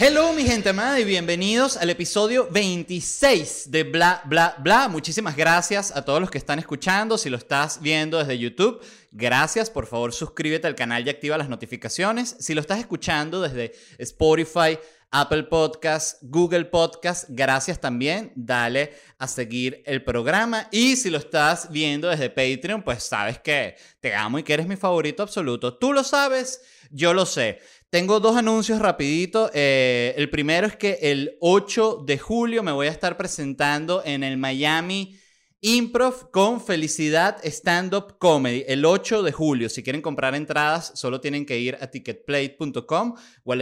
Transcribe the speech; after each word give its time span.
Hello 0.00 0.32
mi 0.32 0.44
gente 0.44 0.68
amada 0.68 1.00
y 1.00 1.04
bienvenidos 1.04 1.76
al 1.76 1.90
episodio 1.90 2.46
26 2.52 3.72
de 3.72 3.82
Bla 3.82 4.22
Bla 4.26 4.54
Bla. 4.60 4.86
Muchísimas 4.86 5.34
gracias 5.36 5.90
a 5.90 6.04
todos 6.04 6.20
los 6.20 6.30
que 6.30 6.38
están 6.38 6.60
escuchando. 6.60 7.18
Si 7.18 7.28
lo 7.28 7.36
estás 7.36 7.82
viendo 7.82 8.18
desde 8.18 8.38
YouTube, 8.38 8.80
gracias. 9.10 9.70
Por 9.70 9.88
favor 9.88 10.12
suscríbete 10.12 10.68
al 10.68 10.76
canal 10.76 11.04
y 11.04 11.10
activa 11.10 11.36
las 11.36 11.48
notificaciones. 11.48 12.36
Si 12.38 12.54
lo 12.54 12.60
estás 12.60 12.78
escuchando 12.78 13.40
desde 13.40 13.72
Spotify, 13.98 14.78
Apple 15.10 15.44
Podcast, 15.44 16.18
Google 16.22 16.66
Podcast, 16.66 17.24
gracias 17.30 17.80
también. 17.80 18.30
Dale 18.36 18.92
a 19.18 19.26
seguir 19.26 19.82
el 19.84 20.04
programa. 20.04 20.68
Y 20.70 20.94
si 20.94 21.10
lo 21.10 21.18
estás 21.18 21.72
viendo 21.72 22.08
desde 22.08 22.30
Patreon, 22.30 22.82
pues 22.82 23.02
sabes 23.02 23.40
que 23.40 23.74
te 24.00 24.14
amo 24.14 24.38
y 24.38 24.44
que 24.44 24.54
eres 24.54 24.68
mi 24.68 24.76
favorito 24.76 25.24
absoluto. 25.24 25.76
Tú 25.76 25.92
lo 25.92 26.04
sabes, 26.04 26.60
yo 26.90 27.14
lo 27.14 27.26
sé. 27.26 27.60
Tengo 27.90 28.20
dos 28.20 28.36
anuncios 28.36 28.80
rapidito. 28.80 29.50
Eh, 29.54 30.14
el 30.16 30.28
primero 30.28 30.66
es 30.66 30.76
que 30.76 30.98
el 31.02 31.36
8 31.40 32.02
de 32.06 32.18
julio 32.18 32.62
me 32.62 32.72
voy 32.72 32.86
a 32.86 32.90
estar 32.90 33.16
presentando 33.16 34.02
en 34.04 34.22
el 34.22 34.36
Miami 34.36 35.16
Improv 35.60 36.30
con 36.30 36.60
Felicidad 36.60 37.44
Stand 37.44 37.92
Up 37.92 38.18
Comedy. 38.18 38.62
El 38.68 38.84
8 38.84 39.24
de 39.24 39.32
julio. 39.32 39.68
Si 39.68 39.82
quieren 39.82 40.02
comprar 40.02 40.36
entradas, 40.36 40.92
solo 40.94 41.20
tienen 41.20 41.44
que 41.44 41.58
ir 41.58 41.76
a 41.80 41.88
ticketplate.com 41.88 43.16
o 43.42 43.52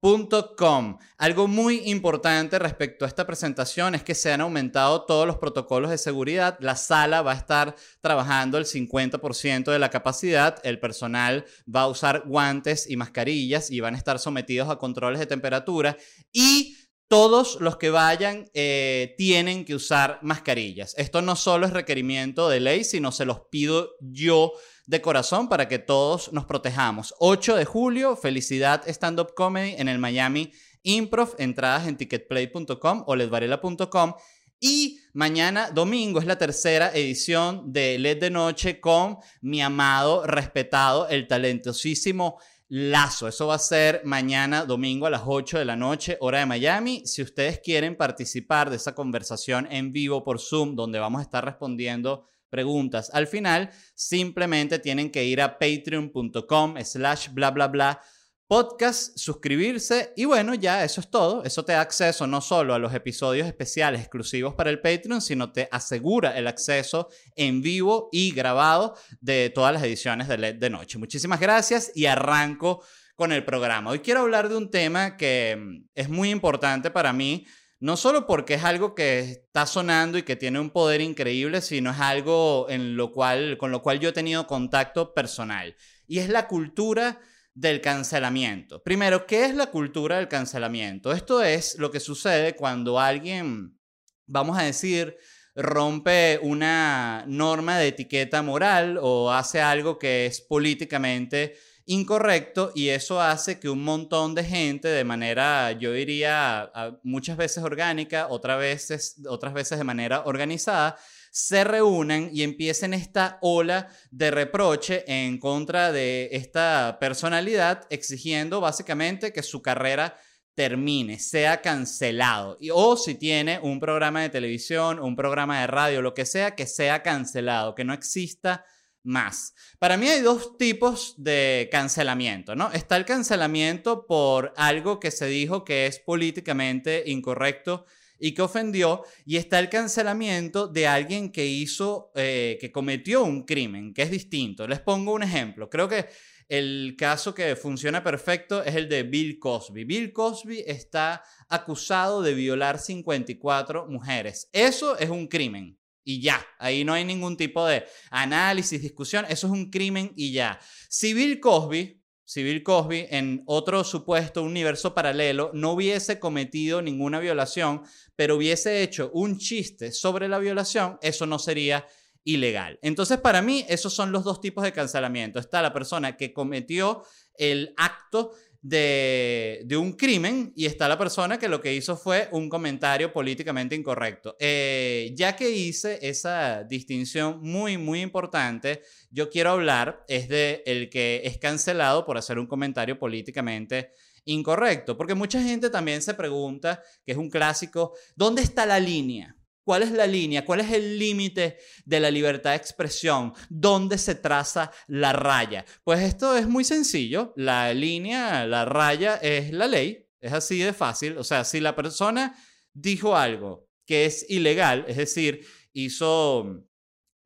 a. 0.00 0.98
Algo 1.18 1.48
muy 1.48 1.82
importante 1.90 2.60
respecto 2.60 3.04
a 3.04 3.08
esta 3.08 3.26
presentación 3.26 3.96
es 3.96 4.04
que 4.04 4.14
se 4.14 4.32
han 4.32 4.40
aumentado 4.40 5.04
todos 5.04 5.26
los 5.26 5.36
protocolos 5.38 5.90
de 5.90 5.98
seguridad. 5.98 6.56
La 6.60 6.76
sala 6.76 7.22
va 7.22 7.32
a 7.32 7.36
estar 7.36 7.74
trabajando 8.00 8.56
el 8.56 8.64
50% 8.64 9.72
de 9.72 9.78
la 9.80 9.90
capacidad. 9.90 10.60
El 10.62 10.78
personal 10.78 11.44
va 11.66 11.82
a 11.82 11.88
usar 11.88 12.22
guantes 12.24 12.88
y 12.88 12.96
mascarillas 12.96 13.70
y 13.72 13.80
van 13.80 13.94
a 13.94 13.98
estar 13.98 14.20
sometidos 14.20 14.70
a 14.70 14.76
controles 14.76 15.18
de 15.18 15.26
temperatura. 15.26 15.96
Y 16.32 16.76
todos 17.10 17.60
los 17.60 17.76
que 17.76 17.90
vayan 17.90 18.48
eh, 18.54 19.16
tienen 19.18 19.64
que 19.64 19.74
usar 19.74 20.20
mascarillas. 20.22 20.94
Esto 20.96 21.22
no 21.22 21.34
solo 21.34 21.66
es 21.66 21.72
requerimiento 21.72 22.48
de 22.48 22.60
ley, 22.60 22.84
sino 22.84 23.10
se 23.10 23.24
los 23.24 23.40
pido 23.50 23.96
yo 24.00 24.52
de 24.86 25.02
corazón 25.02 25.48
para 25.48 25.66
que 25.66 25.80
todos 25.80 26.32
nos 26.32 26.44
protejamos. 26.44 27.12
8 27.18 27.56
de 27.56 27.64
julio, 27.64 28.14
felicidad 28.14 28.88
stand-up 28.88 29.34
comedy 29.34 29.74
en 29.76 29.88
el 29.88 29.98
Miami 29.98 30.52
Improv, 30.84 31.34
entradas 31.38 31.88
en 31.88 31.96
ticketplay.com 31.96 33.02
o 33.04 33.16
ledvarela.com. 33.16 34.14
Y 34.60 35.00
mañana, 35.12 35.72
domingo, 35.72 36.20
es 36.20 36.26
la 36.26 36.38
tercera 36.38 36.92
edición 36.94 37.72
de 37.72 37.98
LED 37.98 38.20
de 38.20 38.30
Noche 38.30 38.78
con 38.78 39.18
mi 39.40 39.60
amado, 39.60 40.28
respetado, 40.28 41.08
el 41.08 41.26
talentosísimo 41.26 42.38
Lazo. 42.72 43.26
Eso 43.26 43.48
va 43.48 43.56
a 43.56 43.58
ser 43.58 44.02
mañana, 44.04 44.64
domingo, 44.64 45.06
a 45.06 45.10
las 45.10 45.22
8 45.26 45.58
de 45.58 45.64
la 45.64 45.74
noche, 45.74 46.16
hora 46.20 46.38
de 46.38 46.46
Miami. 46.46 47.02
Si 47.04 47.20
ustedes 47.20 47.58
quieren 47.58 47.96
participar 47.96 48.70
de 48.70 48.76
esa 48.76 48.94
conversación 48.94 49.66
en 49.72 49.92
vivo 49.92 50.22
por 50.22 50.38
Zoom, 50.38 50.76
donde 50.76 51.00
vamos 51.00 51.18
a 51.18 51.24
estar 51.24 51.44
respondiendo 51.44 52.28
preguntas. 52.48 53.10
Al 53.12 53.26
final, 53.26 53.70
simplemente 53.94 54.78
tienen 54.78 55.10
que 55.10 55.24
ir 55.24 55.40
a 55.42 55.58
patreon.com 55.58 56.76
slash 56.84 57.30
bla 57.30 57.50
bla 57.50 57.66
bla 57.66 58.00
podcast, 58.50 59.16
suscribirse 59.16 60.12
y 60.16 60.24
bueno, 60.24 60.54
ya 60.54 60.82
eso 60.82 61.00
es 61.00 61.08
todo. 61.08 61.44
Eso 61.44 61.64
te 61.64 61.70
da 61.70 61.82
acceso 61.82 62.26
no 62.26 62.40
solo 62.40 62.74
a 62.74 62.80
los 62.80 62.92
episodios 62.92 63.46
especiales 63.46 64.00
exclusivos 64.00 64.54
para 64.54 64.70
el 64.70 64.80
Patreon, 64.80 65.22
sino 65.22 65.52
te 65.52 65.68
asegura 65.70 66.36
el 66.36 66.48
acceso 66.48 67.10
en 67.36 67.62
vivo 67.62 68.08
y 68.10 68.32
grabado 68.32 68.96
de 69.20 69.52
todas 69.54 69.72
las 69.72 69.84
ediciones 69.84 70.26
de 70.26 70.36
LED 70.36 70.56
de 70.56 70.68
Noche. 70.68 70.98
Muchísimas 70.98 71.38
gracias 71.38 71.92
y 71.94 72.06
arranco 72.06 72.82
con 73.14 73.30
el 73.30 73.44
programa. 73.44 73.92
Hoy 73.92 74.00
quiero 74.00 74.22
hablar 74.22 74.48
de 74.48 74.56
un 74.56 74.68
tema 74.68 75.16
que 75.16 75.56
mm, 75.56 75.84
es 75.94 76.08
muy 76.08 76.30
importante 76.30 76.90
para 76.90 77.12
mí 77.12 77.46
no 77.78 77.96
solo 77.96 78.26
porque 78.26 78.54
es 78.54 78.64
algo 78.64 78.96
que 78.96 79.20
está 79.20 79.64
sonando 79.64 80.18
y 80.18 80.24
que 80.24 80.34
tiene 80.34 80.58
un 80.58 80.70
poder 80.70 81.00
increíble, 81.00 81.60
sino 81.60 81.92
es 81.92 82.00
algo 82.00 82.66
en 82.68 82.96
lo 82.96 83.12
cual, 83.12 83.56
con 83.58 83.70
lo 83.70 83.80
cual 83.80 84.00
yo 84.00 84.08
he 84.08 84.12
tenido 84.12 84.48
contacto 84.48 85.14
personal. 85.14 85.76
Y 86.08 86.18
es 86.18 86.28
la 86.28 86.48
cultura 86.48 87.20
del 87.54 87.80
cancelamiento. 87.80 88.82
Primero, 88.82 89.26
¿qué 89.26 89.44
es 89.44 89.54
la 89.54 89.66
cultura 89.66 90.16
del 90.16 90.28
cancelamiento? 90.28 91.12
Esto 91.12 91.42
es 91.42 91.78
lo 91.78 91.90
que 91.90 92.00
sucede 92.00 92.54
cuando 92.54 93.00
alguien, 93.00 93.78
vamos 94.26 94.58
a 94.58 94.62
decir, 94.62 95.16
rompe 95.54 96.38
una 96.42 97.24
norma 97.26 97.78
de 97.78 97.88
etiqueta 97.88 98.42
moral 98.42 98.98
o 99.00 99.32
hace 99.32 99.60
algo 99.60 99.98
que 99.98 100.26
es 100.26 100.40
políticamente 100.40 101.56
incorrecto 101.86 102.70
y 102.74 102.88
eso 102.88 103.20
hace 103.20 103.58
que 103.58 103.68
un 103.68 103.82
montón 103.82 104.34
de 104.34 104.44
gente 104.44 104.86
de 104.86 105.02
manera, 105.02 105.72
yo 105.72 105.92
diría, 105.92 106.70
muchas 107.02 107.36
veces 107.36 107.64
orgánica, 107.64 108.28
otras 108.28 108.58
veces, 108.58 109.16
otras 109.28 109.52
veces 109.52 109.76
de 109.76 109.84
manera 109.84 110.22
organizada, 110.24 110.96
se 111.30 111.64
reúnan 111.64 112.30
y 112.32 112.42
empiecen 112.42 112.92
esta 112.92 113.38
ola 113.40 113.88
de 114.10 114.30
reproche 114.30 115.04
en 115.06 115.38
contra 115.38 115.92
de 115.92 116.28
esta 116.32 116.98
personalidad, 117.00 117.86
exigiendo 117.90 118.60
básicamente 118.60 119.32
que 119.32 119.42
su 119.42 119.62
carrera 119.62 120.16
termine, 120.54 121.18
sea 121.18 121.62
cancelado. 121.62 122.56
Y, 122.60 122.70
o 122.70 122.96
si 122.96 123.14
tiene 123.14 123.60
un 123.62 123.80
programa 123.80 124.22
de 124.22 124.28
televisión, 124.28 124.98
un 124.98 125.16
programa 125.16 125.60
de 125.60 125.66
radio, 125.66 126.02
lo 126.02 126.14
que 126.14 126.26
sea, 126.26 126.54
que 126.54 126.66
sea 126.66 127.02
cancelado, 127.02 127.74
que 127.74 127.84
no 127.84 127.94
exista 127.94 128.64
más. 129.02 129.54
Para 129.78 129.96
mí 129.96 130.08
hay 130.08 130.20
dos 130.20 130.58
tipos 130.58 131.14
de 131.16 131.68
cancelamiento, 131.72 132.54
¿no? 132.54 132.70
Está 132.72 132.96
el 132.96 133.06
cancelamiento 133.06 134.06
por 134.06 134.52
algo 134.56 135.00
que 135.00 135.10
se 135.10 135.26
dijo 135.26 135.64
que 135.64 135.86
es 135.86 135.98
políticamente 136.00 137.04
incorrecto 137.06 137.86
y 138.20 138.34
que 138.34 138.42
ofendió, 138.42 139.02
y 139.24 139.36
está 139.36 139.58
el 139.58 139.70
cancelamiento 139.70 140.68
de 140.68 140.86
alguien 140.86 141.32
que 141.32 141.46
hizo, 141.46 142.12
eh, 142.14 142.58
que 142.60 142.70
cometió 142.70 143.24
un 143.24 143.44
crimen, 143.44 143.94
que 143.94 144.02
es 144.02 144.10
distinto. 144.10 144.68
Les 144.68 144.80
pongo 144.80 145.14
un 145.14 145.22
ejemplo. 145.22 145.70
Creo 145.70 145.88
que 145.88 146.06
el 146.48 146.96
caso 146.98 147.34
que 147.34 147.56
funciona 147.56 148.02
perfecto 148.02 148.62
es 148.62 148.74
el 148.74 148.88
de 148.88 149.04
Bill 149.04 149.38
Cosby. 149.38 149.84
Bill 149.84 150.12
Cosby 150.12 150.64
está 150.66 151.22
acusado 151.48 152.22
de 152.22 152.34
violar 152.34 152.78
54 152.78 153.86
mujeres. 153.86 154.50
Eso 154.52 154.98
es 154.98 155.08
un 155.10 155.28
crimen 155.28 155.78
y 156.02 156.20
ya. 156.20 156.44
Ahí 156.58 156.84
no 156.84 156.92
hay 156.92 157.04
ningún 157.04 157.36
tipo 157.36 157.64
de 157.66 157.84
análisis, 158.10 158.82
discusión. 158.82 159.24
Eso 159.28 159.46
es 159.46 159.52
un 159.52 159.70
crimen 159.70 160.12
y 160.16 160.32
ya. 160.32 160.58
Si 160.88 161.14
Bill 161.14 161.38
Cosby, 161.38 161.99
si 162.30 162.44
Bill 162.44 162.62
Cosby 162.62 163.08
en 163.10 163.42
otro 163.46 163.82
supuesto 163.82 164.44
universo 164.44 164.94
paralelo 164.94 165.50
no 165.52 165.72
hubiese 165.72 166.20
cometido 166.20 166.80
ninguna 166.80 167.18
violación, 167.18 167.82
pero 168.14 168.36
hubiese 168.36 168.84
hecho 168.84 169.10
un 169.12 169.36
chiste 169.36 169.90
sobre 169.90 170.28
la 170.28 170.38
violación, 170.38 170.96
eso 171.02 171.26
no 171.26 171.40
sería 171.40 171.88
ilegal. 172.22 172.78
Entonces, 172.82 173.18
para 173.18 173.42
mí, 173.42 173.66
esos 173.68 173.92
son 173.92 174.12
los 174.12 174.22
dos 174.22 174.40
tipos 174.40 174.62
de 174.62 174.72
cancelamiento. 174.72 175.40
Está 175.40 175.60
la 175.60 175.72
persona 175.72 176.16
que 176.16 176.32
cometió 176.32 177.02
el 177.34 177.74
acto 177.76 178.30
de, 178.62 179.76
un 179.78 179.92
crimen 179.92 180.52
y 180.54 180.66
está 180.66 180.88
la 180.88 180.98
persona 180.98 181.38
que 181.38 181.48
lo 181.48 181.60
que 181.60 181.74
hizo 181.74 181.96
fue 181.96 182.28
un 182.32 182.48
comentario 182.48 183.12
políticamente 183.12 183.74
incorrecto. 183.74 184.36
Eh, 184.38 185.12
ya 185.16 185.36
que 185.36 185.50
hice 185.50 185.98
esa 186.02 186.64
distinción 186.64 187.40
muy, 187.42 187.78
muy 187.78 188.00
importante, 188.00 188.82
yo 189.10 189.30
quiero 189.30 189.50
hablar 189.50 190.04
es 190.08 190.28
de 190.28 190.62
el 190.66 190.90
que 190.90 191.22
es 191.24 191.38
cancelado 191.38 192.04
por 192.04 192.18
hacer 192.18 192.38
un 192.38 192.46
comentario 192.46 192.98
políticamente 192.98 193.92
incorrecto. 194.24 194.96
Porque 194.96 195.14
mucha 195.14 195.42
gente 195.42 195.70
también 195.70 196.02
se 196.02 196.14
pregunta, 196.14 196.82
que 197.04 197.12
es 197.12 197.18
un 197.18 197.30
clásico, 197.30 197.94
¿dónde 198.14 198.42
está 198.42 198.66
la 198.66 198.78
línea? 198.78 199.36
¿Cuál 199.64 199.82
es 199.82 199.92
la 199.92 200.06
línea? 200.06 200.44
¿Cuál 200.44 200.60
es 200.60 200.72
el 200.72 200.98
límite 200.98 201.58
de 201.84 202.00
la 202.00 202.10
libertad 202.10 202.50
de 202.50 202.56
expresión? 202.56 203.32
¿Dónde 203.48 203.98
se 203.98 204.14
traza 204.14 204.70
la 204.86 205.12
raya? 205.12 205.64
Pues 205.84 206.00
esto 206.00 206.36
es 206.36 206.48
muy 206.48 206.64
sencillo. 206.64 207.32
La 207.36 207.72
línea, 207.74 208.46
la 208.46 208.64
raya 208.64 209.16
es 209.16 209.52
la 209.52 209.66
ley. 209.66 210.06
Es 210.20 210.32
así 210.32 210.58
de 210.58 210.72
fácil. 210.72 211.18
O 211.18 211.24
sea, 211.24 211.44
si 211.44 211.60
la 211.60 211.76
persona 211.76 212.36
dijo 212.72 213.16
algo 213.16 213.68
que 213.86 214.06
es 214.06 214.26
ilegal, 214.28 214.84
es 214.88 214.96
decir, 214.96 215.46
hizo 215.72 216.66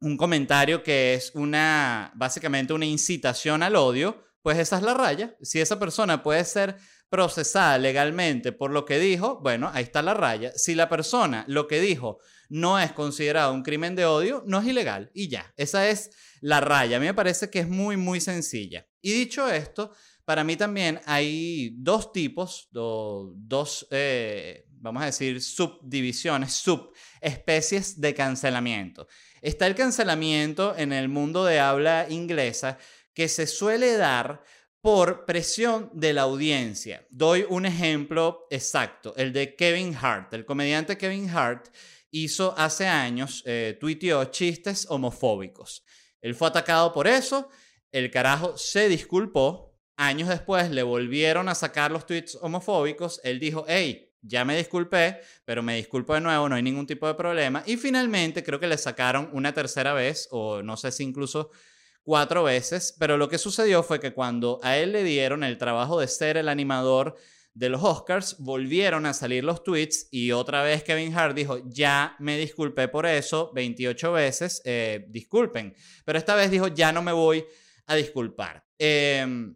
un 0.01 0.17
comentario 0.17 0.83
que 0.83 1.15
es 1.15 1.33
una, 1.35 2.13
básicamente 2.15 2.73
una 2.73 2.87
incitación 2.87 3.63
al 3.63 3.77
odio, 3.77 4.23
pues 4.43 4.59
esa 4.59 4.77
es 4.77 4.83
la 4.83 4.95
raya. 4.95 5.37
Si 5.41 5.61
esa 5.61 5.79
persona 5.79 6.23
puede 6.23 6.45
ser 6.45 6.77
procesada 7.09 7.79
legalmente 7.79 8.53
por 8.53 8.71
lo 8.71 8.85
que 8.85 8.99
dijo, 8.99 9.41
bueno, 9.41 9.71
ahí 9.73 9.85
está 9.85 10.03
la 10.03 10.15
raya. 10.15 10.53
Si 10.57 10.75
la 10.75 10.89
persona 10.89 11.45
lo 11.49 11.67
que 11.67 11.81
dijo 11.81 12.19
no 12.49 12.79
es 12.79 12.93
considerado 12.93 13.53
un 13.53 13.63
crimen 13.63 13.97
de 13.97 14.05
odio, 14.05 14.43
no 14.47 14.61
es 14.61 14.67
ilegal 14.67 15.11
y 15.15 15.29
ya. 15.29 15.53
Esa 15.57 15.89
es 15.89 16.11
la 16.41 16.61
raya. 16.61 16.97
A 16.97 17.01
mí 17.01 17.07
me 17.07 17.15
parece 17.15 17.51
que 17.51 17.61
es 17.61 17.69
muy, 17.69 17.97
muy 17.97 18.21
sencilla. 18.21 18.87
Y 19.01 19.13
dicho 19.13 19.49
esto, 19.49 19.93
para 20.25 20.45
mí 20.45 20.57
también 20.57 21.01
hay 21.05 21.75
dos 21.77 22.13
tipos, 22.13 22.69
dos, 22.71 23.87
eh, 23.91 24.67
vamos 24.69 25.03
a 25.03 25.07
decir, 25.07 25.43
subdivisiones, 25.43 26.53
subespecies 26.55 28.01
de 28.01 28.15
cancelamiento. 28.15 29.07
Está 29.43 29.67
el 29.67 29.75
cancelamiento 29.75 30.75
en 30.77 30.93
el 30.93 31.09
mundo 31.09 31.45
de 31.45 31.61
habla 31.61 32.07
inglesa 32.09 32.79
que 33.13 33.29
se 33.29 33.47
suele 33.47 33.97
dar 33.97 34.43
por 34.85 35.25
presión 35.25 35.89
de 35.95 36.13
la 36.13 36.21
audiencia. 36.23 37.07
Doy 37.09 37.47
un 37.49 37.65
ejemplo 37.65 38.47
exacto, 38.51 39.15
el 39.17 39.33
de 39.33 39.57
Kevin 39.57 39.97
Hart. 39.99 40.35
El 40.35 40.45
comediante 40.45 40.99
Kevin 40.99 41.31
Hart 41.31 41.69
hizo 42.11 42.55
hace 42.59 42.87
años, 42.87 43.43
eh, 43.47 43.79
chistes 44.31 44.87
homofóbicos. 44.91 45.87
Él 46.21 46.35
fue 46.35 46.49
atacado 46.49 46.93
por 46.93 47.07
eso, 47.07 47.49
el 47.93 48.11
carajo 48.11 48.59
se 48.59 48.91
disculpó, 48.91 49.75
años 49.97 50.29
después 50.29 50.71
le 50.71 50.83
volvieron 50.83 51.49
a 51.49 51.55
sacar 51.55 51.91
los 51.91 52.05
tweets 52.05 52.37
homofóbicos, 52.43 53.23
él 53.25 53.41
dijo, 53.41 53.65
hey, 53.67 54.13
ya 54.21 54.45
me 54.45 54.55
disculpé, 54.55 55.19
pero 55.47 55.63
me 55.63 55.77
disculpo 55.77 56.13
de 56.13 56.21
nuevo, 56.21 56.47
no 56.47 56.57
hay 56.57 56.63
ningún 56.63 56.87
tipo 56.87 57.07
de 57.07 57.15
problema. 57.15 57.63
Y 57.65 57.79
finalmente 57.79 58.45
creo 58.45 58.61
que 58.61 58.67
le 58.67 58.77
sacaron 58.77 59.31
una 59.33 59.55
tercera 59.55 59.95
vez, 59.95 60.29
o 60.31 60.63
no 60.63 60.77
sé 60.77 60.93
si 60.93 61.05
incluso 61.05 61.53
cuatro 62.05 62.45
veces, 62.45 62.95
pero 62.99 63.17
lo 63.17 63.29
que 63.29 63.39
sucedió 63.39 63.83
fue 63.83 63.99
que 63.99 64.13
cuando 64.13 64.61
a 64.63 64.77
él 64.77 64.93
le 64.93 65.03
dieron 65.03 65.43
el 65.43 65.59
trabajo 65.59 65.99
de 65.99 66.07
ser 66.07 66.37
el 66.37 66.49
animador 66.49 67.17
de 67.55 67.69
los 67.69 67.83
Oscars, 67.83 68.37
volvieron 68.39 69.07
a 69.07 69.15
salir 69.15 69.43
los 69.45 69.65
tweets 69.65 70.09
y 70.11 70.33
otra 70.33 70.63
vez 70.63 70.85
Kevin 70.85 71.17
Hart 71.17 71.35
dijo, 71.35 71.59
ya 71.67 72.15
me 72.19 72.37
disculpé 72.37 72.89
por 72.89 73.07
eso 73.07 73.51
28 73.55 74.13
veces, 74.13 74.61
eh, 74.65 75.07
disculpen, 75.09 75.75
pero 76.05 76.19
esta 76.19 76.35
vez 76.35 76.51
dijo, 76.51 76.69
ya 76.69 76.93
no 76.93 77.03
me 77.03 77.13
voy 77.13 77.45
a 77.87 77.95
disculpar. 77.95 78.65
Eh, 78.79 79.55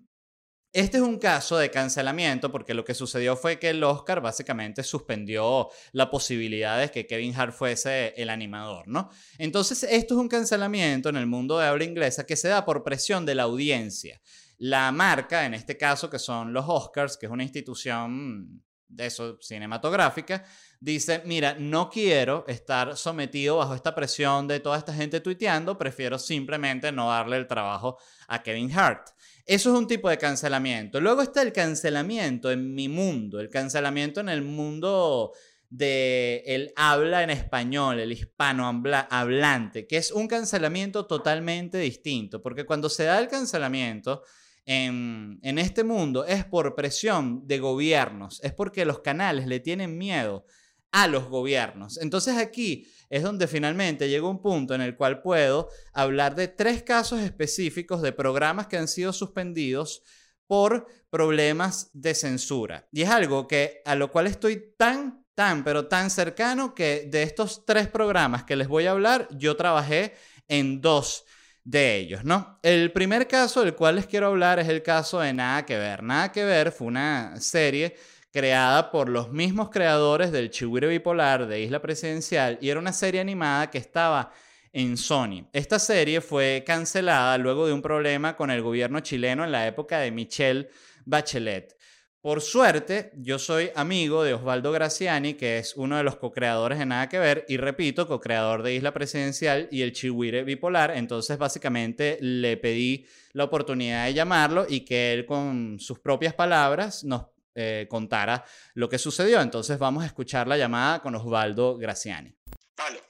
este 0.78 0.98
es 0.98 1.02
un 1.02 1.18
caso 1.18 1.58
de 1.58 1.70
cancelamiento 1.70 2.52
porque 2.52 2.72
lo 2.72 2.84
que 2.84 2.94
sucedió 2.94 3.36
fue 3.36 3.58
que 3.58 3.70
el 3.70 3.82
Oscar 3.82 4.20
básicamente 4.20 4.82
suspendió 4.84 5.68
la 5.92 6.08
posibilidad 6.08 6.78
de 6.78 6.90
que 6.90 7.06
Kevin 7.06 7.34
Hart 7.34 7.52
fuese 7.52 8.14
el 8.16 8.30
animador, 8.30 8.86
¿no? 8.86 9.10
Entonces, 9.38 9.82
esto 9.82 10.14
es 10.14 10.20
un 10.20 10.28
cancelamiento 10.28 11.08
en 11.08 11.16
el 11.16 11.26
mundo 11.26 11.58
de 11.58 11.66
habla 11.66 11.84
inglesa 11.84 12.24
que 12.24 12.36
se 12.36 12.48
da 12.48 12.64
por 12.64 12.84
presión 12.84 13.26
de 13.26 13.34
la 13.34 13.44
audiencia. 13.44 14.20
La 14.58 14.92
marca, 14.92 15.46
en 15.46 15.54
este 15.54 15.76
caso, 15.76 16.08
que 16.08 16.18
son 16.18 16.52
los 16.52 16.64
Oscars, 16.68 17.16
que 17.16 17.26
es 17.26 17.32
una 17.32 17.42
institución 17.42 18.62
eso 18.96 19.38
cinematográfica, 19.40 20.44
dice, 20.80 21.22
mira, 21.24 21.56
no 21.58 21.90
quiero 21.90 22.44
estar 22.48 22.96
sometido 22.96 23.56
bajo 23.56 23.74
esta 23.74 23.94
presión 23.94 24.48
de 24.48 24.60
toda 24.60 24.78
esta 24.78 24.94
gente 24.94 25.20
tuiteando, 25.20 25.76
prefiero 25.76 26.18
simplemente 26.18 26.92
no 26.92 27.08
darle 27.08 27.36
el 27.36 27.46
trabajo 27.46 27.98
a 28.28 28.42
Kevin 28.42 28.72
Hart. 28.76 29.08
Eso 29.44 29.70
es 29.70 29.78
un 29.78 29.86
tipo 29.86 30.08
de 30.08 30.18
cancelamiento. 30.18 31.00
Luego 31.00 31.22
está 31.22 31.42
el 31.42 31.52
cancelamiento 31.52 32.50
en 32.50 32.74
mi 32.74 32.88
mundo, 32.88 33.40
el 33.40 33.48
cancelamiento 33.48 34.20
en 34.20 34.28
el 34.28 34.42
mundo 34.42 35.32
de 35.70 36.42
el 36.46 36.72
habla 36.76 37.22
en 37.22 37.30
español, 37.30 38.00
el 38.00 38.12
hispano 38.12 38.66
hablante, 39.10 39.86
que 39.86 39.98
es 39.98 40.12
un 40.12 40.26
cancelamiento 40.26 41.06
totalmente 41.06 41.78
distinto, 41.78 42.40
porque 42.40 42.64
cuando 42.64 42.88
se 42.88 43.04
da 43.04 43.18
el 43.18 43.28
cancelamiento 43.28 44.22
en, 44.70 45.58
este 45.58 45.82
mundo 45.82 46.26
es 46.26 46.44
por 46.44 46.74
presión 46.74 47.46
de 47.46 47.58
gobiernos, 47.58 48.38
es 48.44 48.52
porque 48.52 48.84
los 48.84 49.00
canales 49.00 49.46
le 49.46 49.60
tienen 49.60 49.96
miedo 49.96 50.44
a 50.92 51.06
los 51.06 51.24
gobiernos. 51.28 51.96
Entonces 51.96 52.36
aquí 52.36 52.86
es 53.08 53.22
donde 53.22 53.46
finalmente 53.46 54.10
llega 54.10 54.28
un 54.28 54.42
punto 54.42 54.74
en 54.74 54.82
el 54.82 54.94
cual 54.94 55.22
puedo 55.22 55.70
hablar 55.94 56.34
de 56.34 56.48
tres 56.48 56.82
casos 56.82 57.20
específicos 57.20 58.02
de 58.02 58.12
programas 58.12 58.66
que 58.66 58.76
han 58.76 58.88
sido 58.88 59.14
suspendidos 59.14 60.02
por 60.46 60.86
problemas 61.08 61.90
de 61.94 62.14
censura. 62.14 62.86
Y 62.92 63.02
es 63.02 63.08
algo 63.08 63.48
que 63.48 63.80
a 63.86 63.94
lo 63.94 64.12
cual 64.12 64.26
estoy 64.26 64.74
tan, 64.76 65.24
tan, 65.34 65.64
pero 65.64 65.88
tan 65.88 66.10
cercano 66.10 66.74
que 66.74 67.08
de 67.10 67.22
estos 67.22 67.64
tres 67.64 67.88
programas 67.88 68.44
que 68.44 68.56
les 68.56 68.68
voy 68.68 68.84
a 68.84 68.90
hablar, 68.90 69.28
yo 69.30 69.56
trabajé 69.56 70.12
en 70.46 70.82
dos 70.82 71.24
de 71.68 71.96
ellos, 71.96 72.24
¿no? 72.24 72.58
El 72.62 72.92
primer 72.92 73.28
caso 73.28 73.62
del 73.62 73.74
cual 73.74 73.96
les 73.96 74.06
quiero 74.06 74.28
hablar 74.28 74.58
es 74.58 74.68
el 74.68 74.82
caso 74.82 75.20
de 75.20 75.34
Nada 75.34 75.66
que 75.66 75.76
ver. 75.76 76.02
Nada 76.02 76.32
que 76.32 76.42
ver 76.42 76.72
fue 76.72 76.86
una 76.86 77.38
serie 77.40 77.94
creada 78.32 78.90
por 78.90 79.10
los 79.10 79.30
mismos 79.30 79.68
creadores 79.68 80.32
del 80.32 80.50
Chihuire 80.50 80.88
Bipolar 80.88 81.46
de 81.46 81.60
Isla 81.60 81.82
Presidencial 81.82 82.56
y 82.62 82.70
era 82.70 82.80
una 82.80 82.94
serie 82.94 83.20
animada 83.20 83.70
que 83.70 83.76
estaba 83.76 84.32
en 84.72 84.96
Sony. 84.96 85.46
Esta 85.52 85.78
serie 85.78 86.22
fue 86.22 86.64
cancelada 86.66 87.36
luego 87.36 87.66
de 87.66 87.74
un 87.74 87.82
problema 87.82 88.34
con 88.34 88.50
el 88.50 88.62
gobierno 88.62 89.00
chileno 89.00 89.44
en 89.44 89.52
la 89.52 89.66
época 89.66 89.98
de 89.98 90.10
Michelle 90.10 90.70
Bachelet. 91.04 91.77
Por 92.20 92.40
suerte, 92.40 93.12
yo 93.16 93.38
soy 93.38 93.70
amigo 93.76 94.24
de 94.24 94.34
Osvaldo 94.34 94.72
Graciani, 94.72 95.34
que 95.34 95.58
es 95.58 95.76
uno 95.76 95.96
de 95.96 96.02
los 96.02 96.16
co-creadores 96.16 96.78
de 96.78 96.86
Nada 96.86 97.08
que 97.08 97.18
Ver, 97.20 97.44
y 97.48 97.58
repito, 97.58 98.08
co-creador 98.08 98.64
de 98.64 98.74
Isla 98.74 98.92
Presidencial 98.92 99.68
y 99.70 99.82
el 99.82 99.92
Chihuire 99.92 100.42
Bipolar. 100.42 100.96
Entonces, 100.96 101.38
básicamente, 101.38 102.18
le 102.20 102.56
pedí 102.56 103.06
la 103.32 103.44
oportunidad 103.44 104.06
de 104.06 104.14
llamarlo 104.14 104.66
y 104.68 104.80
que 104.80 105.12
él, 105.12 105.26
con 105.26 105.78
sus 105.78 106.00
propias 106.00 106.34
palabras, 106.34 107.04
nos 107.04 107.26
eh, 107.54 107.86
contara 107.88 108.44
lo 108.74 108.88
que 108.88 108.98
sucedió. 108.98 109.40
Entonces 109.40 109.78
vamos 109.78 110.02
a 110.02 110.06
escuchar 110.06 110.46
la 110.46 110.56
llamada 110.56 111.00
con 111.00 111.14
Osvaldo 111.14 111.76
Graciani. 111.76 112.32
Vale. 112.76 113.02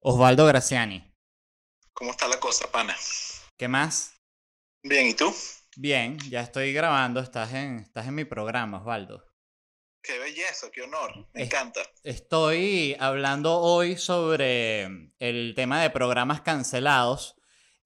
Osvaldo 0.00 0.44
Graciani. 0.46 1.10
¿Cómo 1.94 2.10
está 2.10 2.28
la 2.28 2.40
cosa, 2.40 2.70
pana? 2.70 2.94
¿Qué 3.58 3.68
más? 3.68 4.14
Bien, 4.82 5.06
¿y 5.06 5.14
tú? 5.14 5.34
Bien, 5.76 6.18
ya 6.28 6.40
estoy 6.40 6.72
grabando, 6.72 7.20
estás 7.20 7.54
en, 7.54 7.78
estás 7.78 8.06
en 8.08 8.14
mi 8.14 8.24
programa, 8.24 8.78
Osvaldo. 8.78 9.24
Qué 10.02 10.18
belleza, 10.18 10.70
qué 10.72 10.82
honor, 10.82 11.28
me 11.32 11.44
encanta. 11.44 11.80
Estoy 12.02 12.96
hablando 12.98 13.58
hoy 13.60 13.96
sobre 13.96 15.12
el 15.18 15.52
tema 15.54 15.82
de 15.82 15.90
programas 15.90 16.40
cancelados 16.40 17.36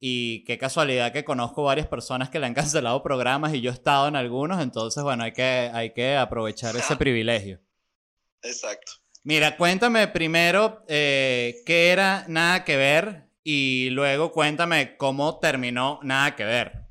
y 0.01 0.45
qué 0.45 0.57
casualidad 0.57 1.13
que 1.13 1.25
conozco 1.25 1.65
varias 1.65 1.87
personas 1.87 2.31
que 2.31 2.39
le 2.39 2.47
han 2.47 2.55
cancelado 2.55 3.03
programas 3.03 3.53
y 3.53 3.61
yo 3.61 3.71
he 3.71 3.75
estado 3.75 4.09
en 4.09 4.17
algunos, 4.17 4.63
entonces 4.63 5.03
bueno, 5.03 5.25
hay 5.25 5.33
que, 5.33 5.43
hay 5.43 5.93
que 5.93 6.17
aprovechar 6.17 6.77
ese 6.77 6.97
privilegio. 6.97 7.61
Exacto. 8.43 8.93
Mira, 9.25 9.57
cuéntame 9.57 10.07
primero 10.09 10.85
eh, 10.89 11.63
qué 11.67 11.91
era 11.91 12.25
Nada 12.29 12.65
que 12.65 12.77
Ver 12.77 13.31
y 13.43 13.91
luego 13.91 14.33
cuéntame 14.33 14.97
cómo 14.97 15.39
terminó 15.39 15.99
Nada 16.03 16.37
que 16.37 16.45
Ver. 16.45 16.84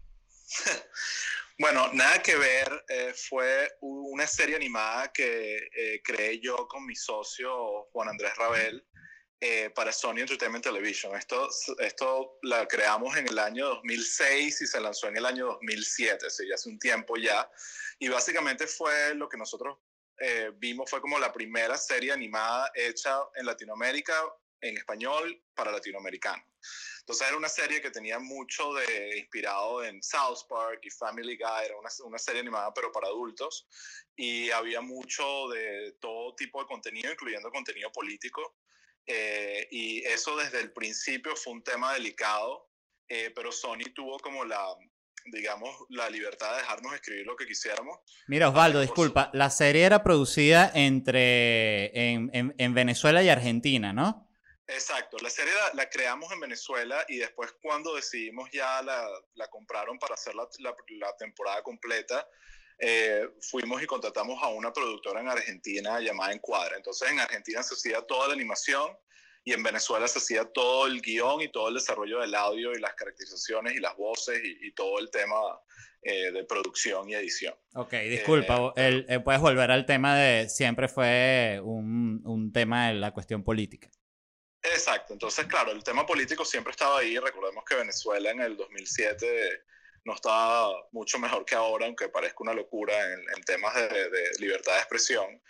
bueno, 1.59 1.91
Nada 1.93 2.21
que 2.21 2.35
Ver 2.35 2.85
eh, 2.87 3.13
fue 3.13 3.75
una 3.81 4.27
serie 4.27 4.55
animada 4.55 5.11
que 5.11 5.57
eh, 5.75 6.01
creé 6.03 6.39
yo 6.39 6.67
con 6.67 6.85
mi 6.85 6.95
socio 6.95 7.85
Juan 7.91 8.09
Andrés 8.09 8.35
Rabel 8.35 8.85
eh, 9.39 9.69
para 9.71 9.91
Sony 9.91 10.19
Entertainment 10.19 10.63
Television. 10.63 11.15
Esto, 11.15 11.49
esto 11.79 12.39
la 12.43 12.67
creamos 12.67 13.17
en 13.17 13.27
el 13.27 13.39
año 13.39 13.67
2006 13.67 14.61
y 14.61 14.67
se 14.67 14.79
lanzó 14.79 15.07
en 15.07 15.17
el 15.17 15.25
año 15.25 15.45
2007, 15.47 16.27
así 16.27 16.51
hace 16.51 16.69
un 16.69 16.79
tiempo 16.79 17.17
ya. 17.17 17.49
Y 17.99 18.07
básicamente 18.07 18.67
fue 18.67 19.13
lo 19.15 19.27
que 19.27 19.37
nosotros 19.37 19.77
vimos, 20.55 20.89
fue 20.89 21.01
como 21.01 21.19
la 21.19 21.33
primera 21.33 21.75
serie 21.75 22.13
animada 22.13 22.71
hecha 22.75 23.17
en 23.35 23.45
Latinoamérica 23.45 24.13
en 24.61 24.77
español 24.77 25.43
para 25.53 25.71
latinoamericanos. 25.71 26.45
Entonces 27.03 27.27
era 27.27 27.35
una 27.35 27.49
serie 27.49 27.81
que 27.81 27.91
tenía 27.91 28.17
mucho 28.17 28.73
de 28.75 29.17
inspirado 29.17 29.83
en 29.83 30.01
South 30.01 30.47
Park 30.47 30.79
y 30.83 30.89
Family 30.89 31.35
Guy, 31.35 31.65
era 31.65 31.77
una, 31.77 31.89
una, 32.05 32.17
serie 32.17 32.39
animada 32.39 32.73
pero 32.73 32.93
para 32.93 33.07
adultos 33.07 33.67
y 34.15 34.49
había 34.51 34.79
mucho 34.79 35.49
de 35.49 35.97
todo 35.99 36.33
tipo 36.35 36.61
de 36.61 36.67
contenido, 36.67 37.11
incluyendo 37.11 37.51
contenido 37.51 37.91
político. 37.91 38.55
Eh, 39.05 39.67
y 39.71 39.99
eso 40.05 40.37
desde 40.37 40.61
el 40.61 40.71
principio 40.71 41.35
fue 41.35 41.53
un 41.53 41.63
tema 41.63 41.93
delicado, 41.93 42.69
eh, 43.09 43.31
pero 43.35 43.51
Sony 43.51 43.91
tuvo 43.93 44.17
como 44.19 44.45
la, 44.45 44.65
digamos, 45.25 45.75
la 45.89 46.09
libertad 46.09 46.51
de 46.51 46.61
dejarnos 46.61 46.93
escribir 46.93 47.25
lo 47.25 47.35
que 47.35 47.45
quisiéramos. 47.45 47.99
Mira, 48.27 48.49
Osvaldo, 48.49 48.79
disculpa, 48.79 49.29
la 49.33 49.49
serie 49.49 49.83
era 49.83 50.03
producida 50.03 50.71
entre 50.73 52.11
en, 52.13 52.53
en, 52.57 52.73
Venezuela 52.73 53.21
y 53.23 53.29
Argentina, 53.29 53.91
¿no? 53.91 54.29
Exacto, 54.73 55.17
la 55.21 55.29
serie 55.29 55.53
la, 55.73 55.87
creamos 55.87 56.31
en 56.31 56.39
Venezuela 56.39 57.05
y 57.07 57.17
después 57.17 57.51
cuando 57.61 57.95
decidimos 57.95 58.49
ya 58.51 58.81
la, 58.81 59.07
la 59.35 59.47
compraron 59.47 59.99
para 59.99 60.15
hacer 60.15 60.33
la, 60.33 60.47
la 60.59 61.15
temporada 61.17 61.61
completa, 61.61 62.27
eh, 62.79 63.29
fuimos 63.39 63.81
y 63.83 63.85
contratamos 63.85 64.41
a 64.41 64.47
una 64.49 64.73
productora 64.73 65.21
en 65.21 65.29
Argentina 65.29 65.99
llamada 65.99 66.33
Encuadra. 66.33 66.75
Entonces 66.75 67.09
en 67.11 67.19
Argentina 67.19 67.61
se 67.61 67.75
hacía 67.75 68.01
toda 68.01 68.27
la 68.27 68.33
animación 68.33 68.89
y 69.43 69.53
en 69.53 69.61
Venezuela 69.61 70.07
se 70.07 70.19
hacía 70.19 70.45
todo 70.45 70.87
el 70.87 71.01
guion 71.01 71.41
y 71.41 71.51
todo 71.51 71.67
el 71.67 71.75
desarrollo 71.75 72.19
del 72.19 72.33
audio 72.33 72.71
y 72.73 72.79
las 72.79 72.95
caracterizaciones 72.95 73.75
y 73.75 73.79
las 73.79 73.95
voces 73.95 74.41
y, 74.43 74.73
todo 74.73 74.99
el 74.99 75.11
tema 75.11 75.35
eh, 76.01 76.31
de 76.31 76.43
producción 76.45 77.09
y 77.09 77.13
edición. 77.13 77.53
Ok, 77.75 77.93
disculpa, 78.09 78.73
eh, 78.75 79.19
puedes 79.23 79.41
volver 79.41 79.69
al 79.69 79.85
tema 79.85 80.17
de 80.17 80.49
siempre 80.49 80.87
fue 80.87 81.59
un, 81.63 82.21
un 82.25 82.51
tema 82.51 82.87
de 82.87 82.95
la 82.95 83.11
cuestión 83.11 83.43
política. 83.43 83.91
Exacto, 84.63 85.11
entonces 85.11 85.45
claro, 85.45 85.71
el 85.71 85.83
tema 85.83 86.05
político 86.05 86.45
siempre 86.45 86.71
estaba 86.71 86.99
ahí. 86.99 87.19
Recordemos 87.19 87.65
que 87.65 87.75
Venezuela 87.75 88.31
en 88.31 88.39
el 88.41 88.55
2007 88.55 89.63
no 90.05 90.15
estaba 90.15 90.87
mucho 90.91 91.19
mejor 91.19 91.45
que 91.45 91.55
ahora, 91.55 91.85
aunque 91.85 92.09
parezca 92.09 92.37
una 92.39 92.53
locura 92.53 92.93
en, 93.13 93.43
temas 93.43 93.75
de, 93.75 94.31
libertad 94.39 94.73
de 94.73 94.79
expresión. 94.79 95.41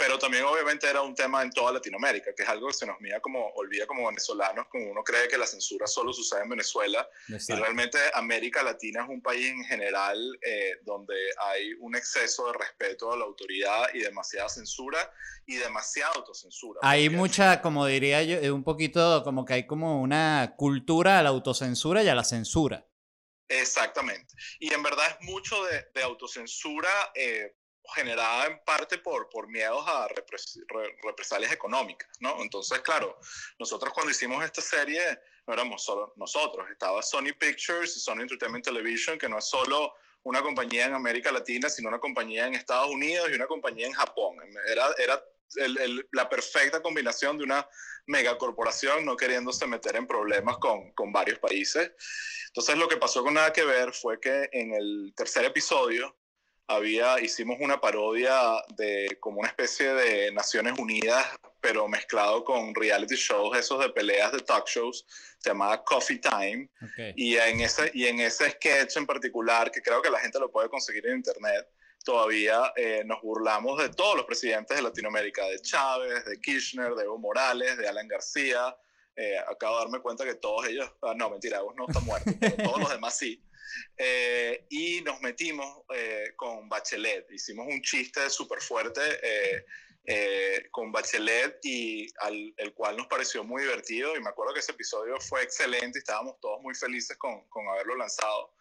Pero 0.00 0.18
también 0.18 0.44
obviamente 0.44 0.88
era 0.88 1.02
un 1.02 1.14
tema 1.14 1.42
en 1.42 1.50
toda 1.50 1.72
Latinoamérica, 1.72 2.34
que 2.34 2.42
es 2.42 2.48
algo 2.48 2.68
que 2.68 2.72
se 2.72 2.86
nos 2.86 2.98
mira 3.02 3.20
como, 3.20 3.50
olvida 3.56 3.86
como 3.86 4.06
venezolanos, 4.06 4.66
como 4.68 4.90
uno 4.90 5.04
cree 5.04 5.28
que 5.28 5.36
la 5.36 5.46
censura 5.46 5.86
solo 5.86 6.14
sucede 6.14 6.40
en 6.40 6.48
Venezuela. 6.48 7.06
Y 7.28 7.52
realmente 7.52 7.98
América 8.14 8.62
Latina 8.62 9.02
es 9.02 9.10
un 9.10 9.20
país 9.20 9.50
en 9.50 9.62
general 9.62 10.18
eh, 10.40 10.78
donde 10.84 11.14
hay 11.50 11.74
un 11.80 11.94
exceso 11.94 12.46
de 12.46 12.54
respeto 12.54 13.12
a 13.12 13.16
la 13.18 13.26
autoridad 13.26 13.92
y 13.92 13.98
demasiada 13.98 14.48
censura 14.48 15.12
y 15.44 15.56
demasiada 15.56 16.12
autocensura. 16.14 16.80
Hay 16.82 17.10
mucha, 17.10 17.60
como 17.60 17.84
diría 17.84 18.22
yo, 18.22 18.54
un 18.54 18.64
poquito 18.64 19.22
como 19.22 19.44
que 19.44 19.52
hay 19.52 19.66
como 19.66 20.00
una 20.00 20.54
cultura 20.56 21.18
a 21.18 21.22
la 21.22 21.28
autocensura 21.28 22.02
y 22.02 22.08
a 22.08 22.14
la 22.14 22.24
censura. 22.24 22.86
Exactamente. 23.50 24.34
Y 24.60 24.72
en 24.72 24.82
verdad 24.82 25.04
es 25.08 25.26
mucho 25.26 25.56
de, 25.64 26.02
autocensura 26.02 26.88
eh, 27.14 27.56
generada 27.94 28.46
en 28.46 28.60
parte 28.64 28.98
por, 28.98 29.28
por 29.28 29.48
miedos 29.48 29.82
a 29.86 30.08
represalias 31.02 31.52
económicas, 31.52 32.08
¿no? 32.20 32.40
Entonces, 32.42 32.80
claro, 32.80 33.18
nosotros 33.58 33.92
cuando 33.92 34.10
hicimos 34.10 34.44
esta 34.44 34.60
serie 34.60 35.00
no 35.46 35.54
éramos 35.54 35.82
solo 35.82 36.12
nosotros, 36.16 36.70
estaba 36.70 37.02
Sony 37.02 37.32
Pictures 37.38 37.96
y 37.96 38.00
Sony 38.00 38.20
Entertainment 38.20 38.64
Television, 38.64 39.18
que 39.18 39.28
no 39.28 39.38
es 39.38 39.46
solo 39.46 39.94
una 40.22 40.42
compañía 40.42 40.86
en 40.86 40.94
América 40.94 41.32
Latina, 41.32 41.68
sino 41.68 41.88
una 41.88 41.98
compañía 41.98 42.46
en 42.46 42.54
Estados 42.54 42.90
Unidos 42.90 43.28
y 43.30 43.34
una 43.34 43.46
compañía 43.46 43.86
en 43.86 43.92
Japón. 43.92 44.36
Era, 44.66 44.88
era 44.98 45.22
la 46.12 46.28
perfecta 46.28 46.80
combinación 46.80 47.38
de 47.38 47.44
una 47.44 47.66
megacorporación 48.06 49.04
no 49.04 49.16
queriéndose 49.16 49.66
meter 49.66 49.96
en 49.96 50.06
problemas 50.06 50.58
con, 50.58 50.92
con, 50.92 51.12
varios 51.12 51.38
países. 51.38 51.92
Entonces 52.48 52.76
lo 52.76 52.88
que 52.88 52.96
pasó 52.96 53.22
con 53.24 53.34
Nada 53.34 53.52
que 53.52 53.64
Ver 53.64 53.92
fue 53.92 54.20
que 54.20 54.48
en 54.52 54.74
el 54.74 55.12
tercer 55.16 55.44
episodio 55.44 56.19
había, 56.70 57.20
hicimos 57.20 57.56
una 57.60 57.80
parodia 57.80 58.38
de 58.76 59.18
como 59.18 59.40
una 59.40 59.48
especie 59.48 59.92
de 59.92 60.30
Naciones 60.30 60.78
Unidas, 60.78 61.26
pero 61.60 61.88
mezclado 61.88 62.44
con 62.44 62.74
reality 62.74 63.16
shows, 63.16 63.58
esos 63.58 63.80
de 63.80 63.90
peleas 63.90 64.30
de 64.30 64.38
talk 64.38 64.68
shows, 64.68 65.04
se 65.38 65.50
llamaba 65.50 65.82
Coffee 65.82 66.20
Time. 66.20 66.68
Y, 67.16 67.36
en 67.36 67.60
ese, 67.60 67.90
y 67.92 68.06
en 68.06 68.20
ese 68.20 68.50
sketch 68.50 68.96
en 68.96 69.06
particular, 69.06 69.70
que 69.72 69.82
creo 69.82 70.00
que 70.00 70.10
la 70.10 70.20
gente 70.20 70.38
lo 70.38 70.50
puede 70.50 70.68
conseguir 70.68 71.06
en 71.08 71.16
internet, 71.16 71.66
todavía 72.04 72.72
eh, 72.76 73.02
nos 73.04 73.20
burlamos 73.20 73.82
de 73.82 73.88
todos 73.88 74.16
los 74.16 74.24
presidentes 74.24 74.76
de 74.76 74.82
Latinoamérica, 74.82 75.46
de 75.46 75.58
Chávez, 75.60 76.24
de 76.24 76.40
Kirchner, 76.40 76.94
de 76.94 77.02
Evo 77.02 77.18
Morales, 77.18 77.78
de 77.78 77.88
Alan 77.88 78.06
García. 78.06 78.76
Eh, 79.16 79.36
acabo 79.38 79.76
de 79.76 79.84
darme 79.84 80.00
cuenta 80.00 80.24
que 80.24 80.36
todos 80.36 80.68
ellos, 80.68 80.88
ah, 81.02 81.14
no, 81.16 81.30
mentira, 81.30 81.58
Evo 81.58 81.74
no 81.74 81.86
está 81.88 81.98
muerto, 82.00 82.30
todos 82.62 82.78
los 82.78 82.90
demás 82.90 83.18
sí. 83.18 83.42
Eh, 83.96 84.66
y 84.70 85.00
nos 85.02 85.20
metimos 85.20 85.84
con 86.36 86.68
Bachelet, 86.68 87.30
hicimos 87.30 87.66
un 87.68 87.80
chiste 87.82 88.28
súper 88.30 88.60
fuerte 88.60 89.00
con 90.72 90.90
Bachelet 90.90 91.58
y 91.62 92.08
al, 92.20 92.54
el 92.56 92.74
cual 92.74 92.96
nos 92.96 93.06
pareció 93.06 93.44
muy 93.44 93.62
divertido. 93.62 94.16
Y 94.16 94.20
me 94.20 94.30
acuerdo 94.30 94.54
que 94.54 94.60
ese 94.60 94.72
episodio 94.72 95.20
fue 95.20 95.42
excelente 95.42 95.98
y 95.98 96.00
estábamos 96.00 96.40
todos 96.40 96.60
muy 96.62 96.74
felices 96.74 97.16
con, 97.16 97.46
con 97.48 97.68
haberlo 97.68 97.96
lanzado 97.96 98.54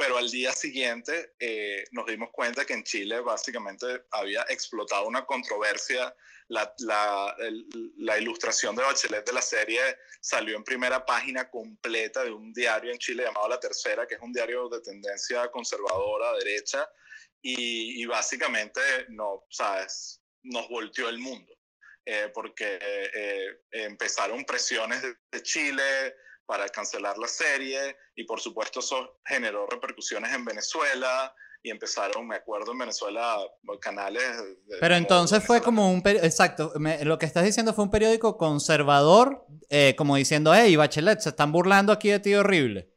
pero 0.00 0.16
al 0.16 0.30
día 0.30 0.50
siguiente 0.52 1.34
eh, 1.38 1.84
nos 1.90 2.06
dimos 2.06 2.30
cuenta 2.32 2.64
que 2.64 2.72
en 2.72 2.84
Chile 2.84 3.20
básicamente 3.20 4.06
había 4.12 4.40
explotado 4.48 5.06
una 5.06 5.26
controversia. 5.26 6.16
La, 6.48 6.74
la, 6.78 7.36
la, 7.98 8.18
ilustración 8.18 8.74
de 8.74 8.82
Bachelet 8.82 9.26
de 9.26 9.32
la 9.32 9.42
serie 9.42 9.80
salió 10.20 10.56
en 10.56 10.64
primera 10.64 11.04
página 11.04 11.50
completa 11.50 12.24
de 12.24 12.32
un 12.32 12.50
diario 12.52 12.90
en 12.90 12.98
Chile 12.98 13.24
llamado 13.24 13.46
La 13.46 13.60
Tercera, 13.60 14.06
que 14.06 14.14
es 14.14 14.20
un 14.22 14.32
diario 14.32 14.70
de 14.70 14.80
tendencia 14.80 15.48
conservadora, 15.50 16.32
derecha, 16.38 16.90
y, 17.42 18.02
y 18.02 18.06
básicamente 18.06 18.80
no, 19.10 19.44
¿sabes? 19.50 20.22
nos 20.42 20.66
volteó 20.70 21.10
el 21.10 21.18
mundo, 21.18 21.54
eh, 22.06 22.32
porque 22.34 22.78
eh, 22.82 23.60
empezaron 23.70 24.44
presiones 24.46 25.02
de, 25.02 25.14
de 25.30 25.42
Chile, 25.42 26.14
para 26.50 26.68
cancelar 26.68 27.16
la 27.16 27.28
serie 27.28 27.96
y 28.16 28.24
por 28.24 28.40
supuesto 28.40 28.80
eso 28.80 29.20
generó 29.24 29.68
repercusiones 29.68 30.34
en 30.34 30.44
Venezuela 30.44 31.32
y 31.62 31.70
empezaron, 31.70 32.26
me 32.26 32.34
acuerdo, 32.34 32.72
en 32.72 32.78
Venezuela 32.78 33.38
canales... 33.80 34.24
Pero 34.80 34.96
entonces 34.96 35.44
fue 35.44 35.62
como 35.62 35.92
un... 35.92 36.02
Exacto, 36.04 36.72
lo 37.04 37.18
que 37.20 37.26
estás 37.26 37.44
diciendo 37.44 37.72
fue 37.72 37.84
un 37.84 37.92
periódico 37.92 38.36
conservador, 38.36 39.46
eh, 39.68 39.94
como 39.96 40.16
diciendo, 40.16 40.52
hey, 40.52 40.74
Bachelet, 40.74 41.20
se 41.20 41.28
están 41.28 41.52
burlando 41.52 41.92
aquí 41.92 42.10
de 42.10 42.18
ti 42.18 42.34
horrible. 42.34 42.92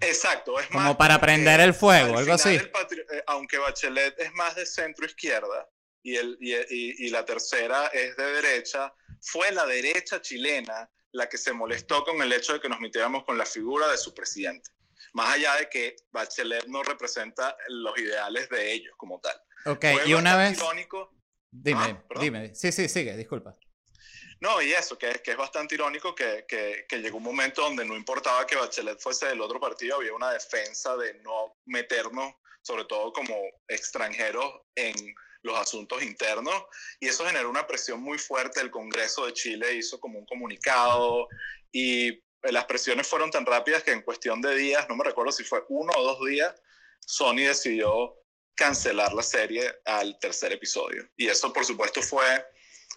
Exacto, 0.00 0.58
es 0.58 0.68
como 0.68 0.96
para 0.96 1.20
prender 1.20 1.60
el 1.60 1.74
fuego, 1.74 2.16
algo 2.16 2.32
así. 2.32 2.54
Eh, 2.54 2.72
aunque 3.26 3.58
Bachelet 3.58 4.18
es 4.18 4.32
más 4.32 4.54
de 4.54 4.64
centro 4.64 5.04
izquierda 5.04 5.68
y, 6.02 6.16
el, 6.16 6.38
y, 6.40 7.06
y 7.06 7.10
la 7.10 7.26
tercera 7.26 7.88
es 7.88 8.16
de 8.16 8.32
derecha, 8.32 8.94
fue 9.20 9.52
la 9.52 9.66
derecha 9.66 10.22
chilena 10.22 10.90
la 11.12 11.28
que 11.28 11.38
se 11.38 11.52
molestó 11.52 12.04
con 12.04 12.20
el 12.22 12.32
hecho 12.32 12.54
de 12.54 12.60
que 12.60 12.68
nos 12.68 12.80
metiéramos 12.80 13.24
con 13.24 13.38
la 13.38 13.46
figura 13.46 13.88
de 13.88 13.98
su 13.98 14.14
presidente. 14.14 14.70
Más 15.12 15.34
allá 15.34 15.56
de 15.56 15.68
que 15.68 15.96
Bachelet 16.10 16.66
no 16.66 16.82
representa 16.82 17.56
los 17.68 17.98
ideales 17.98 18.48
de 18.50 18.72
ellos 18.72 18.94
como 18.96 19.20
tal. 19.20 19.40
Ok, 19.64 19.84
y 20.06 20.14
una 20.14 20.36
vez... 20.36 20.58
Irónico. 20.58 21.14
Dime, 21.50 22.02
ah, 22.10 22.20
dime. 22.20 22.54
Sí, 22.54 22.72
sí, 22.72 22.88
sigue, 22.88 23.16
disculpa. 23.16 23.56
No, 24.40 24.62
y 24.62 24.72
eso, 24.72 24.96
que, 24.96 25.20
que 25.24 25.32
es 25.32 25.36
bastante 25.36 25.74
irónico 25.74 26.14
que, 26.14 26.44
que, 26.46 26.84
que, 26.88 26.98
llegó 26.98 27.16
un 27.16 27.24
momento 27.24 27.62
donde 27.62 27.84
no 27.84 27.96
importaba 27.96 28.46
que 28.46 28.54
Bachelet 28.54 29.00
fuese 29.00 29.26
del 29.26 29.40
otro 29.40 29.58
partido, 29.58 29.96
había 29.96 30.12
una 30.12 30.30
defensa 30.30 30.96
de 30.96 31.14
no 31.22 31.56
meternos, 31.64 32.34
sobre 32.62 32.84
todo 32.84 33.12
como 33.12 33.34
extranjeros, 33.66 34.60
en 34.76 34.94
los 35.42 35.58
asuntos 35.58 36.02
internos 36.02 36.64
y 37.00 37.08
eso 37.08 37.24
generó 37.24 37.50
una 37.50 37.66
presión 37.66 38.00
muy 38.00 38.18
fuerte. 38.18 38.60
El 38.60 38.70
Congreso 38.70 39.26
de 39.26 39.32
Chile 39.32 39.74
hizo 39.74 40.00
como 40.00 40.18
un 40.18 40.26
comunicado 40.26 41.28
y 41.72 42.22
las 42.42 42.64
presiones 42.66 43.06
fueron 43.06 43.30
tan 43.30 43.46
rápidas 43.46 43.82
que 43.82 43.92
en 43.92 44.02
cuestión 44.02 44.40
de 44.40 44.54
días, 44.54 44.88
no 44.88 44.96
me 44.96 45.04
recuerdo 45.04 45.32
si 45.32 45.44
fue 45.44 45.64
uno 45.68 45.92
o 45.96 46.02
dos 46.02 46.26
días, 46.26 46.54
Sony 47.00 47.46
decidió 47.46 48.14
cancelar 48.54 49.12
la 49.12 49.22
serie 49.22 49.80
al 49.84 50.18
tercer 50.18 50.52
episodio. 50.52 51.08
Y 51.16 51.28
eso, 51.28 51.52
por 51.52 51.64
supuesto, 51.64 52.02
fue 52.02 52.44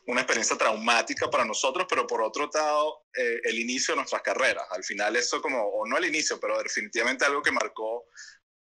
una 0.07 0.21
experiencia 0.21 0.57
traumática 0.57 1.29
para 1.29 1.45
nosotros, 1.45 1.85
pero 1.87 2.07
por 2.07 2.21
otro 2.21 2.49
lado, 2.51 3.05
eh, 3.15 3.39
el 3.43 3.59
inicio 3.59 3.93
de 3.93 3.97
nuestras 3.97 4.23
carreras. 4.23 4.65
Al 4.71 4.83
final 4.83 5.15
eso 5.15 5.41
como, 5.41 5.63
o 5.63 5.85
no 5.85 5.97
el 5.97 6.05
inicio, 6.05 6.39
pero 6.39 6.61
definitivamente 6.61 7.25
algo 7.25 7.41
que 7.41 7.51
marcó 7.51 8.05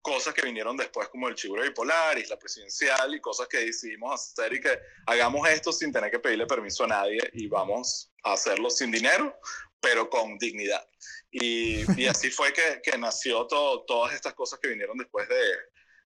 cosas 0.09 0.33
que 0.33 0.41
vinieron 0.41 0.75
después 0.75 1.07
como 1.09 1.27
el 1.27 1.35
Chiburo 1.35 1.61
Bipolar, 1.61 2.17
y 2.17 2.25
la 2.25 2.37
Presidencial 2.37 3.13
y 3.13 3.21
cosas 3.21 3.47
que 3.47 3.59
decidimos 3.59 4.13
hacer 4.13 4.53
y 4.53 4.59
que 4.59 4.79
hagamos 5.05 5.47
esto 5.47 5.71
sin 5.71 5.91
tener 5.91 6.09
que 6.09 6.17
pedirle 6.17 6.47
permiso 6.47 6.83
a 6.85 6.87
nadie 6.87 7.19
y 7.33 7.47
vamos 7.47 8.11
a 8.23 8.33
hacerlo 8.33 8.71
sin 8.71 8.91
dinero, 8.91 9.39
pero 9.79 10.09
con 10.09 10.37
dignidad. 10.39 10.83
Y, 11.29 11.83
y 12.01 12.07
así 12.07 12.31
fue 12.31 12.51
que, 12.51 12.81
que 12.81 12.97
nació 12.97 13.45
todo, 13.45 13.83
todas 13.85 14.15
estas 14.15 14.33
cosas 14.33 14.59
que 14.59 14.69
vinieron 14.69 14.97
después 14.97 15.29
de, 15.29 15.45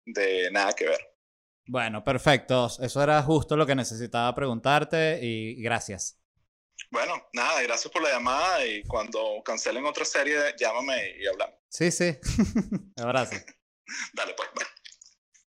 de 0.05 0.51
Nada 0.51 0.74
que 0.74 0.86
Ver. 0.86 1.10
Bueno, 1.65 2.03
perfecto. 2.03 2.67
Eso 2.81 3.01
era 3.01 3.24
justo 3.24 3.55
lo 3.55 3.65
que 3.65 3.74
necesitaba 3.74 4.36
preguntarte 4.36 5.19
y 5.22 5.63
gracias. 5.63 6.19
Bueno, 6.91 7.13
nada, 7.31 7.62
gracias 7.62 7.91
por 7.91 8.03
la 8.03 8.12
llamada 8.12 8.65
y 8.65 8.83
cuando 8.83 9.41
cancelen 9.45 9.86
otra 9.86 10.03
serie, 10.03 10.38
llámame 10.60 11.15
y 11.17 11.25
hablamos. 11.25 11.55
Sí, 11.69 11.89
sí. 11.89 12.17
Abrazo. 12.98 13.38
Dale, 14.13 14.34
pues, 14.36 14.50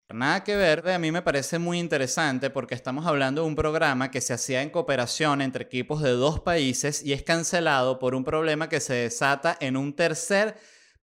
Nada 0.10 0.44
que 0.44 0.56
ver, 0.56 0.88
a 0.88 1.00
mí 1.00 1.12
me 1.12 1.24
parece 1.24 1.58
muy 1.58 1.80
interesante 1.80 2.52
porque 2.52 2.76
estamos 2.76 3.08
hablando 3.08 3.42
de 3.42 3.48
un 3.48 3.56
programa 3.56 4.12
que 4.12 4.22
se 4.22 4.34
hacía 4.34 4.62
en 4.62 4.70
cooperación 4.70 5.42
entre 5.42 5.64
equipos 5.64 6.02
de 6.02 6.12
dos 6.12 6.40
países 6.40 7.04
y 7.04 7.12
es 7.12 7.24
cancelado 7.24 7.98
por 7.98 8.14
un 8.14 8.24
problema 8.24 8.70
que 8.70 8.80
se 8.80 8.94
desata 8.94 9.58
en 9.60 9.76
un 9.76 9.96
tercer 9.96 10.56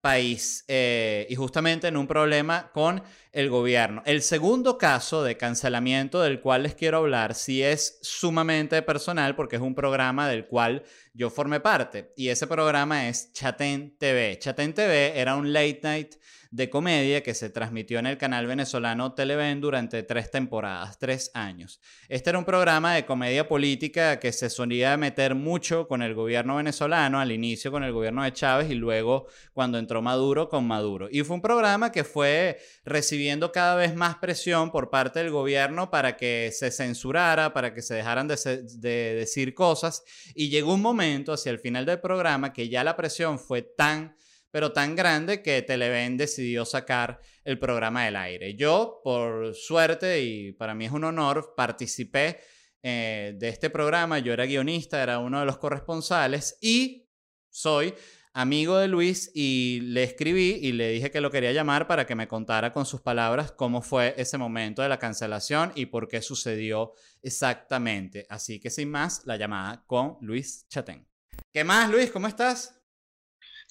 país 0.01 0.65
eh, 0.69 1.27
y 1.29 1.35
justamente 1.35 1.89
en 1.89 1.97
un 1.97 2.07
problema 2.07 2.71
con 2.73 3.03
el 3.33 3.51
gobierno. 3.51 4.03
El 4.07 4.23
segundo 4.23 4.79
caso 4.79 5.23
de 5.23 5.37
cancelamiento 5.37 6.21
del 6.21 6.41
cual 6.41 6.65
les 6.65 6.75
quiero 6.75 6.99
hablar 6.99 7.35
sí 7.35 7.63
es 7.63 7.99
sumamente 8.03 8.83
personal 8.83 9.35
porque 9.35 9.57
es 9.57 9.63
un 9.63 9.75
programa 9.75 10.29
del 10.29 10.47
cual 10.47 10.85
yo 11.13 11.31
formé 11.31 11.61
parte 11.61 12.13
y 12.17 12.29
ese 12.29 12.47
programa 12.47 13.09
es 13.09 13.33
Chatén 13.33 13.97
TV. 13.99 14.39
Chatén 14.39 14.73
TV 14.75 15.19
era 15.19 15.37
un 15.37 15.53
late 15.53 15.81
night 15.83 16.15
de 16.51 16.69
comedia 16.69 17.23
que 17.23 17.33
se 17.33 17.49
transmitió 17.49 18.01
en 18.01 18.07
el 18.07 18.19
canal 18.19 18.47
venezolano 18.47 19.15
Televen 19.15 19.61
durante 19.61 20.03
tres 20.03 20.33
temporadas, 20.33 20.99
tres 20.99 21.31
años. 21.35 21.81
Este 22.09 22.31
era 22.31 22.41
un 22.41 22.45
programa 22.45 22.95
de 22.95 23.07
comedia 23.07 23.47
política 23.47 24.19
que 24.19 24.33
se 24.33 24.51
solía 24.51 24.97
meter 24.97 25.37
mucho 25.37 25.87
con 25.87 26.03
el 26.03 26.13
gobierno 26.13 26.57
venezolano, 26.57 27.21
al 27.21 27.31
inicio 27.31 27.71
con 27.71 27.85
el 27.85 27.93
gobierno 27.93 28.25
de 28.25 28.33
Chávez 28.33 28.69
y 28.69 28.75
luego 28.75 29.27
cuando 29.53 29.79
entró 29.79 30.03
Maduro 30.03 30.49
con 30.49 30.67
Maduro. 30.67 31.09
Y 31.11 31.23
fue 31.23 31.37
un 31.37 31.43
programa 31.43 31.93
que 31.93 32.03
fue 32.03 32.59
recibiendo 32.85 33.53
cada 33.53 33.77
vez 33.77 33.95
más 33.95 34.17
presión 34.17 34.73
por 34.73 34.91
parte 34.91 35.21
del 35.21 35.31
gobierno 35.31 35.89
para 35.89 36.17
que 36.17 36.51
se 36.53 36.73
censurara, 36.73 37.53
para 37.53 37.73
que 37.75 37.83
se 37.83 37.95
dejaran 37.95 38.27
de, 38.27 38.37
de 38.75 39.15
decir 39.15 39.55
cosas. 39.55 40.03
Y 40.35 40.49
llegó 40.49 40.75
un 40.75 40.83
momento 40.83 41.10
hacia 41.29 41.51
el 41.51 41.59
final 41.59 41.87
del 41.87 42.01
programa 42.01 42.53
que 42.53 42.69
ya 42.69 42.85
la 42.85 42.97
presión 42.97 43.39
fue 43.39 43.63
tan 43.63 44.15
pero 44.51 44.73
tan 44.73 44.97
grande 44.97 45.43
que 45.43 45.63
Televen 45.63 46.17
decidió 46.17 46.65
sacar 46.65 47.21
el 47.45 47.59
programa 47.59 48.05
del 48.05 48.17
aire. 48.17 48.57
Yo, 48.57 49.01
por 49.05 49.55
suerte, 49.55 50.23
y 50.23 50.53
para 50.53 50.75
mí 50.75 50.87
es 50.87 50.93
un 50.93 51.05
honor, 51.05 51.55
participé 51.57 52.41
eh, 52.83 53.35
de 53.37 53.49
este 53.49 53.71
programa. 53.71 54.19
Yo 54.19 54.33
era 54.33 54.47
guionista, 54.47 55.03
era 55.03 55.19
uno 55.19 55.41
de 55.41 55.47
los 55.47 55.59
corresponsales 55.59 56.59
y 56.61 57.09
soy 57.49 57.95
amigo 58.33 58.79
de 58.79 58.89
Luis 58.89 59.31
y 59.35 59.81
le 59.83 60.05
escribí 60.05 60.59
y 60.63 60.73
le 60.73 60.91
dije 60.91 61.11
que 61.11 61.21
lo 61.21 61.31
quería 61.31 61.53
llamar 61.53 61.87
para 61.87 62.07
que 62.07 62.15
me 62.15 62.29
contara 62.29 62.73
con 62.73 62.87
sus 62.87 63.01
palabras 63.01 63.53
cómo 63.53 63.83
fue 63.83 64.15
ese 64.17 64.39
momento 64.39 64.83
de 64.83 64.89
la 64.89 64.99
cancelación 64.99 65.73
y 65.75 65.87
por 65.87 66.09
qué 66.09 66.23
sucedió 66.23 66.95
exactamente. 67.23 68.27
Así 68.29 68.61
que 68.61 68.71
sin 68.71 68.91
más, 68.91 69.23
la 69.25 69.37
llamada 69.37 69.85
con 69.87 70.17
Luis 70.21 70.67
Chatén. 70.69 71.09
¿Qué 71.53 71.65
más, 71.65 71.91
Luis? 71.91 72.11
¿Cómo 72.11 72.29
estás? 72.29 72.75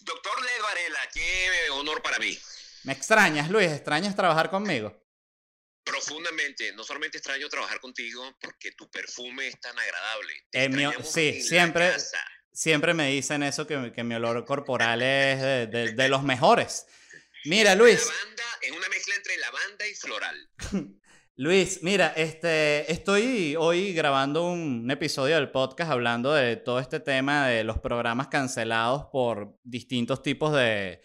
Doctor 0.02 0.42
Led 0.42 0.64
Varela, 0.64 1.00
qué 1.14 1.72
honor 1.72 2.02
para 2.02 2.20
mí. 2.20 2.38
Me 2.84 2.94
extrañas, 2.94 3.50
Luis, 3.50 3.70
extrañas 3.70 4.16
trabajar 4.16 4.50
conmigo. 4.50 5.06
Profundamente, 5.84 6.72
no 6.74 6.84
solamente 6.84 7.18
extraño 7.18 7.50
trabajar 7.50 7.80
contigo 7.80 8.38
porque 8.40 8.72
tu 8.74 8.90
perfume 8.90 9.48
es 9.48 9.60
tan 9.60 9.76
agradable. 9.78 11.04
sí, 11.04 11.42
siempre, 11.42 11.94
siempre 12.60 12.94
me 12.94 13.10
dicen 13.10 13.42
eso, 13.42 13.66
que, 13.66 13.94
que 13.94 14.04
mi 14.04 14.16
olor 14.16 14.44
corporal 14.44 15.02
es 15.02 15.42
de, 15.42 15.94
de 15.94 16.10
los 16.10 16.24
mejores. 16.24 16.86
Mira, 17.46 17.74
Luis. 17.74 18.06
Lavanda 18.06 18.44
es 18.62 18.72
una 18.72 18.90
mezcla 18.90 19.16
entre 19.16 19.38
lavanda 19.38 19.88
y 19.88 19.96
floral. 19.96 20.50
Luis, 21.38 21.80
mira, 21.84 22.12
este, 22.18 22.92
estoy 22.92 23.56
hoy 23.58 23.94
grabando 23.94 24.52
un 24.52 24.92
episodio 24.92 25.36
del 25.36 25.52
podcast 25.52 25.90
hablando 25.90 26.34
de 26.34 26.58
todo 26.58 26.82
este 26.82 27.00
tema 27.00 27.48
de 27.48 27.64
los 27.64 27.80
programas 27.80 28.28
cancelados 28.28 29.06
por 29.10 29.58
distintos 29.64 30.22
tipos 30.22 30.54
de, 30.54 31.02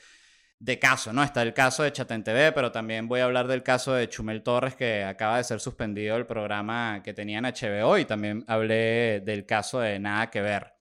de 0.59 0.79
casos, 0.81 1.15
¿no? 1.15 1.23
Está 1.23 1.43
el 1.43 1.55
caso 1.55 1.85
de 1.85 1.93
Chaten 1.93 2.25
TV, 2.25 2.51
pero 2.51 2.73
también 2.73 3.07
voy 3.07 3.21
a 3.21 3.27
hablar 3.27 3.47
del 3.47 3.63
caso 3.63 3.93
de 3.93 4.09
Chumel 4.09 4.43
Torres, 4.43 4.75
que 4.75 5.05
acaba 5.05 5.37
de 5.37 5.45
ser 5.45 5.61
suspendido 5.61 6.17
el 6.17 6.27
programa 6.27 7.01
que 7.05 7.15
tenía 7.15 7.39
en 7.39 7.45
HBO, 7.45 7.97
y 7.97 8.07
también 8.07 8.45
hablé 8.49 9.21
del 9.21 9.47
caso 9.47 9.79
de 9.79 10.01
Nada 10.01 10.33
que 10.33 10.41
Ver 10.41 10.75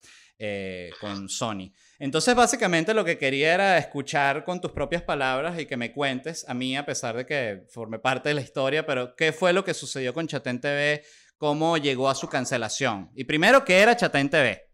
eh, 0.45 0.91
con 0.99 1.29
Sony. 1.29 1.71
Entonces, 1.99 2.35
básicamente 2.35 2.93
lo 2.93 3.05
que 3.05 3.17
quería 3.17 3.53
era 3.53 3.77
escuchar 3.77 4.43
con 4.43 4.59
tus 4.59 4.73
propias 4.73 5.01
palabras 5.01 5.57
y 5.57 5.65
que 5.65 5.77
me 5.77 5.93
cuentes 5.93 6.43
a 6.49 6.53
mí, 6.53 6.75
a 6.75 6.85
pesar 6.85 7.15
de 7.15 7.25
que 7.25 7.63
forme 7.69 7.97
parte 7.97 8.27
de 8.27 8.35
la 8.35 8.41
historia, 8.41 8.85
pero 8.85 9.15
qué 9.15 9.31
fue 9.31 9.53
lo 9.53 9.63
que 9.63 9.73
sucedió 9.73 10.13
con 10.13 10.27
Chatén 10.27 10.59
TV, 10.59 11.05
cómo 11.37 11.77
llegó 11.77 12.09
a 12.09 12.15
su 12.15 12.27
cancelación. 12.27 13.09
Y 13.15 13.23
primero, 13.23 13.63
¿qué 13.63 13.79
era 13.79 13.95
Chatén 13.95 14.29
TV? 14.29 14.69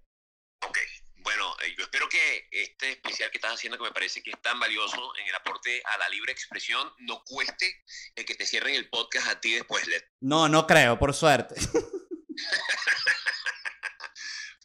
Ok, 0.66 0.78
bueno, 1.18 1.54
eh, 1.64 1.76
yo 1.78 1.84
espero 1.84 2.10
que 2.10 2.48
este 2.52 2.94
especial 2.94 3.30
que 3.30 3.38
estás 3.38 3.54
haciendo, 3.54 3.78
que 3.78 3.84
me 3.84 3.92
parece 3.92 4.24
que 4.24 4.32
es 4.32 4.42
tan 4.42 4.60
valioso 4.60 5.16
en 5.22 5.28
el 5.28 5.36
aporte 5.36 5.84
a 5.86 6.00
la 6.00 6.10
libre 6.10 6.32
expresión, 6.32 6.92
no 7.02 7.24
cueste 7.24 7.84
el 8.16 8.26
que 8.26 8.34
te 8.34 8.48
cierren 8.48 8.74
el 8.74 8.90
podcast 8.90 9.28
a 9.28 9.40
ti 9.40 9.54
después, 9.54 9.88
Led. 9.88 10.02
No, 10.22 10.50
no 10.50 10.66
creo, 10.66 10.98
por 10.98 11.14
suerte. 11.14 11.54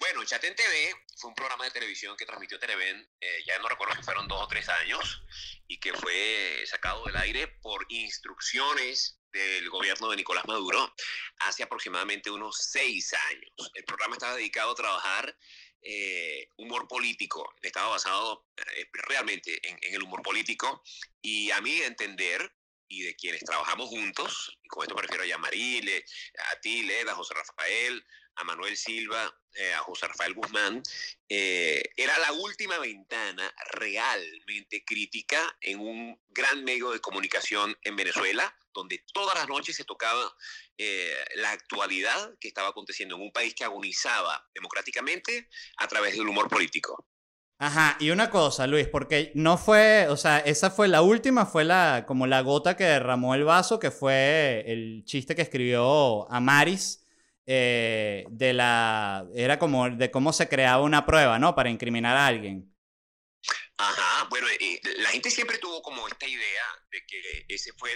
bueno, 0.05 0.23
Chatén 0.27 0.55
TV 0.55 0.95
fue 1.17 1.31
un 1.31 1.35
programa 1.35 1.65
de 1.65 1.71
televisión 1.71 2.15
que 2.15 2.27
transmitió 2.27 2.59
Televen, 2.59 3.09
eh, 3.23 3.43
ya 3.47 3.59
no 3.59 3.69
recuerdo 3.69 3.95
si 3.95 4.03
fueron 4.03 4.29
dos 4.29 4.43
o 4.43 4.49
tres 4.49 4.69
años, 4.69 5.23
y 5.67 5.81
que 5.81 5.95
fue 5.95 6.63
sacado 6.67 7.07
del 7.07 7.17
aire 7.17 7.49
por 7.63 7.87
instrucciones 7.89 9.19
del 9.33 9.71
gobierno 9.71 10.11
de 10.11 10.17
Nicolás 10.17 10.45
Maduro 10.47 10.95
hace 11.39 11.63
aproximadamente 11.63 12.31
unos 12.31 12.55
seis 12.59 13.15
años. 13.31 13.73
El 13.73 13.85
programa 13.85 14.17
estaba 14.17 14.37
dedicado 14.37 14.73
a 14.73 14.75
trabajar 14.75 15.39
eh, 15.81 16.49
humor 16.59 16.87
político, 16.87 17.55
estaba 17.63 17.89
basado 17.89 18.47
eh, 18.59 18.87
realmente 18.93 19.59
en, 19.67 19.79
en, 19.81 19.95
el 19.95 20.03
humor 20.03 20.21
político 20.21 20.83
y 21.23 21.51
a 21.51 21.63
mi 21.63 21.81
entender 21.81 22.55
y 22.95 23.03
de 23.03 23.17
quienes 23.17 23.43
trabajamos 23.45 23.89
juntos, 23.89 24.57
y 24.63 24.69
con 24.69 24.83
esto 24.83 24.95
me 24.95 25.03
refiero 25.03 25.25
a 25.25 25.27
Yamarile, 25.27 26.05
a 26.53 26.61
ti, 26.61 26.85
Leda, 26.85 27.13
a 27.13 27.17
José 27.17 27.35
Rafael, 27.35 28.05
a 28.37 28.45
Manuel 28.45 28.77
Silva, 28.77 29.33
eh, 29.55 29.73
a 29.75 29.81
José 29.81 30.07
Rafael 30.07 30.35
Guzmán, 30.35 30.83
eh, 31.29 31.83
era 31.97 32.19
la 32.19 32.33
última 32.33 32.79
ventana 32.79 33.53
realmente 33.73 34.85
crítica 34.85 35.57
en 35.61 35.81
un 35.81 36.21
gran 36.29 36.65
medio 36.65 36.91
de 36.91 37.01
comunicación 37.01 37.77
en 37.83 37.97
Venezuela, 37.97 38.57
donde 38.73 39.05
todas 39.13 39.35
las 39.37 39.49
noches 39.49 39.77
se 39.77 39.85
tocaba 39.85 40.33
eh, 40.79 41.25
la 41.37 41.51
actualidad 41.51 42.37
que 42.41 42.49
estaba 42.49 42.69
aconteciendo 42.69 43.17
en 43.17 43.23
un 43.23 43.33
país 43.33 43.55
que 43.55 43.65
agonizaba 43.65 44.49
democráticamente 44.55 45.49
a 45.77 45.89
través 45.89 46.17
del 46.17 46.29
humor 46.29 46.49
político. 46.49 47.07
Ajá, 47.65 47.97
y 47.99 48.11
una 48.11 48.29
cosa, 48.29 48.67
Luis, 48.67 48.87
porque 48.89 49.33
no 49.35 49.57
fue, 49.57 50.07
o 50.09 50.19
sea, 50.19 50.39
esa 50.41 50.71
fue 50.71 50.87
la 50.87 51.01
última, 51.01 51.47
fue 51.47 51.65
la, 51.65 52.05
como 52.07 52.27
la 52.27 52.43
gota 52.43 52.77
que 52.77 52.85
derramó 52.85 53.35
el 53.35 53.45
vaso, 53.45 53.81
que 53.81 53.91
fue 53.91 54.65
el 54.67 55.03
chiste 55.07 55.35
que 55.35 55.41
escribió 55.41 56.31
Amaris 56.31 57.07
eh, 57.47 58.27
de 58.29 58.53
la. 58.53 59.27
Era 59.35 59.59
como 59.59 59.89
de 59.89 60.11
cómo 60.11 60.35
se 60.35 60.47
creaba 60.47 60.83
una 60.83 61.07
prueba, 61.07 61.39
¿no? 61.39 61.55
Para 61.55 61.71
incriminar 61.71 62.19
a 62.19 62.27
alguien. 62.27 62.71
Ajá, 63.79 64.27
bueno, 64.29 64.47
la 64.99 65.09
gente 65.09 65.31
siempre 65.31 65.57
tuvo 65.57 65.81
como 65.81 66.07
esta 66.07 66.29
idea 66.29 66.65
de 66.91 67.03
que 67.07 67.47
ese 67.49 67.73
fue 67.79 67.91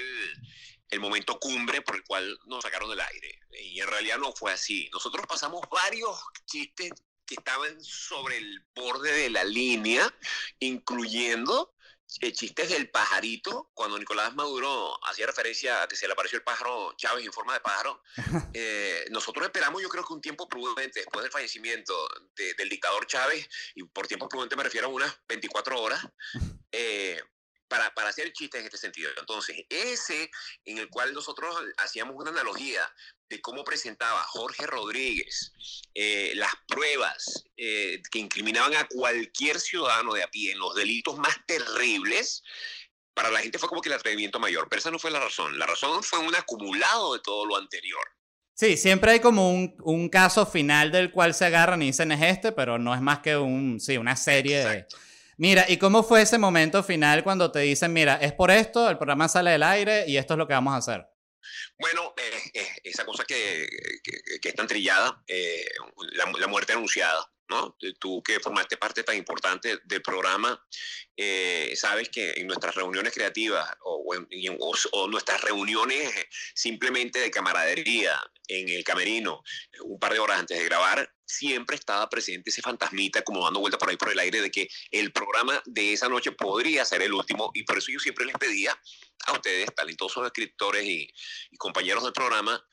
el 0.89 0.99
momento 0.99 1.39
cumbre 1.39 1.83
por 1.83 1.97
el 1.97 2.05
cual 2.05 2.39
nos 2.47 2.63
sacaron 2.63 2.89
del 2.89 3.01
aire. 3.01 3.39
Y 3.65 3.79
en 3.81 3.87
realidad 3.87 4.17
no 4.17 4.33
fue 4.33 4.51
así. 4.51 4.89
Nosotros 4.95 5.27
pasamos 5.27 5.61
varios 5.71 6.25
chistes 6.47 6.91
que 7.29 7.35
estaban 7.35 7.79
sobre 7.85 8.39
el 8.39 8.65
borde 8.75 9.13
de 9.13 9.31
la 9.31 9.45
línea, 9.45 10.13
incluyendo 10.61 11.75
eh, 12.23 12.33
chistes 12.33 12.71
del 12.71 12.91
pajarito, 12.91 13.71
cuando 13.75 13.99
Nicolás 13.99 14.35
Maduro 14.35 14.99
hacía 15.07 15.27
referencia 15.27 15.83
a 15.83 15.89
que 15.89 15.95
se 15.95 16.07
le 16.07 16.15
apareció 16.15 16.39
el 16.39 16.43
pájaro 16.43 16.95
Chávez 16.97 17.27
en 17.27 17.33
forma 17.33 17.53
de 17.53 17.61
pájaro, 17.61 18.03
eh, 18.55 19.05
nosotros 19.11 19.45
esperamos 19.45 19.83
yo 19.83 19.91
creo 19.91 20.05
que 20.05 20.15
un 20.15 20.23
tiempo 20.23 20.49
prudente 20.49 21.01
después 21.01 21.23
del 21.23 21.31
fallecimiento 21.31 21.95
del 22.35 22.69
dictador 22.69 23.07
Chávez, 23.07 23.47
y 23.75 23.85
por 23.85 24.07
tiempo 24.07 24.27
prudente 24.27 24.57
me 24.57 24.65
refiero 24.65 24.87
a 24.87 24.91
unas 24.91 25.15
24 25.29 25.79
horas, 25.79 26.01
eh, 26.73 27.21
para, 27.69 27.93
para, 27.95 28.09
hacer 28.09 28.33
chistes 28.33 28.61
en 28.61 28.67
este 28.67 28.79
sentido. 28.79 29.11
Entonces, 29.19 29.65
ese 29.69 30.31
en 30.65 30.79
el 30.79 30.89
cual 30.89 31.13
nosotros 31.13 31.55
hacíamos 31.77 32.17
una 32.17 32.31
analogía 32.31 32.83
de 33.29 33.41
cómo 33.41 33.63
presentaba 33.65 34.23
Jorge 34.25 34.67
Rodríguez 34.67 35.53
eh, 35.95 36.33
las 36.35 36.53
pruebas 36.67 37.45
eh, 37.57 38.01
que 38.11 38.19
incriminaban 38.19 38.75
a 38.75 38.87
cualquier 38.89 39.61
ciudadano 39.61 40.15
de 40.15 40.23
a 40.23 40.31
pie 40.31 40.53
en 40.53 40.59
los 40.59 40.75
delitos 40.75 41.19
más 41.19 41.37
terribles, 41.47 42.43
para 43.15 43.31
la 43.31 43.41
gente 43.41 43.59
fue 43.59 43.69
como 43.69 43.83
que 43.83 43.89
el 43.89 43.97
atrevimiento 43.97 44.39
mayor, 44.39 44.69
pero 44.69 44.79
esa 44.79 44.91
no 44.91 44.99
fue 44.99 45.11
la 45.11 45.21
razón. 45.21 45.59
La 45.59 45.67
razón 45.67 46.03
fue 46.03 46.21
un 46.21 46.35
acumulado 46.35 47.15
de 47.15 47.21
todo 47.21 47.45
lo 47.47 47.57
anterior. 47.57 48.03
Sí, 48.55 48.77
siempre 48.77 49.13
hay 49.13 49.21
como 49.21 49.51
un, 49.51 49.77
un 49.83 50.09
caso 50.09 50.47
final 50.47 50.91
del 50.91 51.11
cual 51.11 51.35
se 51.35 51.45
agarran 51.45 51.83
y 51.83 51.87
dicen 51.87 52.13
es 52.13 52.23
este, 52.23 52.53
pero 52.53 52.79
no 52.79 52.95
es 52.95 53.01
más 53.01 53.21
que 53.21 53.37
un, 53.37 53.79
sí, 53.81 53.97
una 53.97 54.17
serie 54.17 54.63
Exacto. 54.63 54.97
de 54.97 55.08
Mira, 55.39 55.67
¿y 55.69 55.77
cómo 55.77 56.03
fue 56.03 56.23
ese 56.23 56.37
momento 56.37 56.83
final 56.83 57.23
cuando 57.23 57.53
te 57.53 57.61
dicen, 57.61 57.93
mira, 57.93 58.17
es 58.17 58.33
por 58.33 58.51
esto, 58.51 58.91
el 58.91 58.99
programa 58.99 59.29
sale 59.29 59.53
del 59.53 59.63
aire 59.63 60.05
y 60.09 60.17
esto 60.17 60.35
es 60.35 60.39
lo 60.39 60.49
que 60.49 60.55
vamos 60.55 60.75
a 60.75 60.79
hacer? 60.79 61.07
Bueno, 61.79 62.13
eh, 62.17 62.51
eh, 62.55 62.69
esa 62.83 63.05
cosa 63.05 63.25
que, 63.25 63.69
que, 64.03 64.41
que, 64.41 64.49
es 64.49 64.55
tan 64.57 64.67
trillada, 64.67 65.23
eh, 65.29 65.65
la, 66.13 66.25
la, 66.41 66.49
muerte 66.49 66.73
anunciada. 66.73 67.31
¿No? 67.49 67.77
Tú 67.99 68.23
que 68.23 68.41
formaste 68.41 68.77
parte 68.77 69.03
tan 69.03 69.17
importante 69.17 69.81
del 69.85 70.03
programa, 70.03 70.63
eh, 71.17 71.73
sabes 71.77 72.09
que 72.09 72.33
en 72.37 72.47
nuestras 72.47 72.75
reuniones 72.75 73.13
creativas 73.13 73.69
o, 73.83 74.15
o, 74.93 75.09
nuestras 75.09 75.41
reuniones 75.41 76.13
simplemente 76.55 77.19
de 77.19 77.31
camaradería 77.31 78.19
en 78.49 78.69
el 78.69 78.85
camerino, 78.85 79.43
un 79.83 79.99
par 79.99 80.13
de 80.13 80.19
horas 80.19 80.41
antes 80.41 80.59
de 80.59 80.65
grabar, 80.65 81.13
siempre 81.25 81.77
estaba 81.77 82.09
presente 82.09 82.51
ese 82.51 82.63
fantasmita 82.63 83.23
como 83.23 83.45
dando 83.45 83.61
vuelta 83.61 83.79
por 83.79 83.91
ahí 83.91 83.97
por 83.97 84.11
el 84.11 84.19
aire 84.19 84.41
de 84.41 84.51
que 84.51 84.69
el 84.91 85.13
programa 85.13 85.63
de 85.67 85.93
esa 85.93 86.09
noche 86.09 86.33
podría 86.33 86.85
ser 86.85 87.03
el 87.03 87.13
último 87.13 87.51
y 87.55 87.65
por 87.65 87.79
eso 87.79 87.93
yo 87.93 87.99
siempre 87.99 88.25
les 88.25 88.37
pedía 88.37 88.79
a 89.27 89.33
ustedes, 89.33 89.75
talentosos 89.75 90.25
escritores 90.25 90.85
y, 90.85 91.13
y 91.51 91.57
compañeros 91.57 92.05
del 92.05 92.13
programa, 92.13 92.65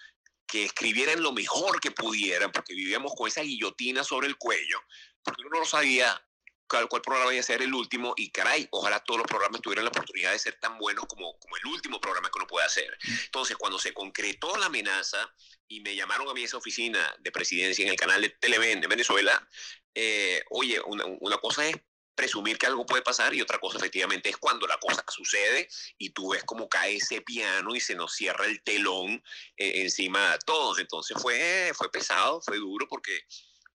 que 0.47 0.65
escribieran 0.65 1.21
lo 1.21 1.31
mejor 1.31 1.79
que 1.79 1.91
pudieran, 1.91 2.51
porque 2.51 2.73
vivíamos 2.73 3.13
con 3.15 3.27
esa 3.27 3.41
guillotina 3.41 4.03
sobre 4.03 4.27
el 4.27 4.38
cuello, 4.38 4.81
porque 5.23 5.41
uno 5.41 5.60
no 5.60 5.65
sabía 5.65 6.21
cuál, 6.67 6.88
cuál, 6.88 7.01
programa 7.01 7.34
iba 7.34 7.39
a 7.39 7.43
ser 7.43 7.62
el 7.62 7.73
último 7.73 8.13
y 8.17 8.31
caray, 8.31 8.67
ojalá 8.71 8.99
todos 8.99 9.19
los 9.19 9.27
programas 9.27 9.62
tuvieran 9.62 9.86
la 9.86 9.89
oportunidad 9.89 10.31
de 10.31 10.39
ser 10.39 10.60
tan 10.60 10.77
buenos 10.77 11.05
como, 11.05 11.38
como 11.39 11.58
el 11.58 11.65
último 11.67 11.99
programa 11.99 12.29
que 12.29 12.38
uno 12.38 12.47
puede 12.47 12.65
hacer. 12.65 12.97
Entonces, 13.25 13.58
cuando 13.58 13.79
se 13.79 13.93
concretó 13.93 14.55
la 14.58 14.67
amenaza 14.67 15.34
y 15.67 15.81
me 15.81 15.95
llamaron 15.95 16.27
a 16.29 16.34
mí 16.34 16.41
a 16.41 16.45
esa 16.45 16.58
oficina 16.58 17.15
de 17.19 17.31
presidencia 17.31 17.84
en 17.84 17.91
el 17.91 17.97
canal 17.97 18.21
de 18.21 18.29
Televen 18.29 18.81
de 18.81 18.88
Venezuela, 18.88 19.47
eh, 19.93 20.43
oye, 20.49 20.79
una, 20.86 21.05
una 21.21 21.38
cosa 21.38 21.67
es 21.67 21.75
presumir 22.15 22.58
que 22.58 22.65
algo 22.65 22.86
puede 22.86 23.04
pasar 23.04 23.34
y 23.34 23.41
otra 23.41 23.60
cosa 23.60 23.78
efectivamente 23.78 24.30
es 24.30 24.38
cuando 24.38 24.65
la 24.65 24.78
cosa 24.78 25.04
sucede 25.08 25.67
y 25.97 26.12
tú 26.12 26.32
ves 26.32 26.43
cómo 26.43 26.67
cae 26.67 26.95
ese 26.95 27.21
piano 27.21 27.75
y 27.75 27.80
se 27.80 27.95
nos 27.95 28.13
cierra 28.13 28.45
el 28.45 28.63
telón 28.63 29.21
eh, 29.58 29.82
encima 29.82 30.32
de 30.32 30.39
todos. 30.39 30.80
Entonces 30.80 31.17
fue, 31.21 31.71
fue 31.75 31.91
pesado, 31.91 32.41
fue 32.41 32.58
duro 32.58 32.88
porque, 32.88 33.25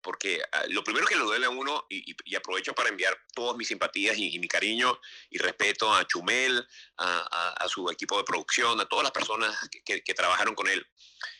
porque 0.02 0.42
ah, 0.52 0.64
lo 0.68 0.84
primero 0.84 1.06
que 1.06 1.16
le 1.16 1.22
duele 1.22 1.46
a 1.46 1.50
uno, 1.50 1.86
y, 1.88 2.34
aprovecho 2.36 2.74
para 2.74 2.90
enviar 2.90 3.18
todas 3.34 3.56
mis 3.56 3.68
simpatías 3.68 4.16
y, 4.18 4.38
mi 4.38 4.48
cariño 4.48 5.00
y 5.30 5.38
respeto 5.38 5.92
a 5.92 6.06
Chumel, 6.06 6.66
a, 6.98 7.66
su 7.68 7.90
equipo 7.90 8.18
de 8.18 8.24
producción, 8.24 8.80
a 8.80 8.86
todas 8.86 9.04
las 9.04 9.12
personas 9.12 9.56
que, 9.84 10.14
trabajaron 10.14 10.54
con 10.54 10.68
él 10.68 10.86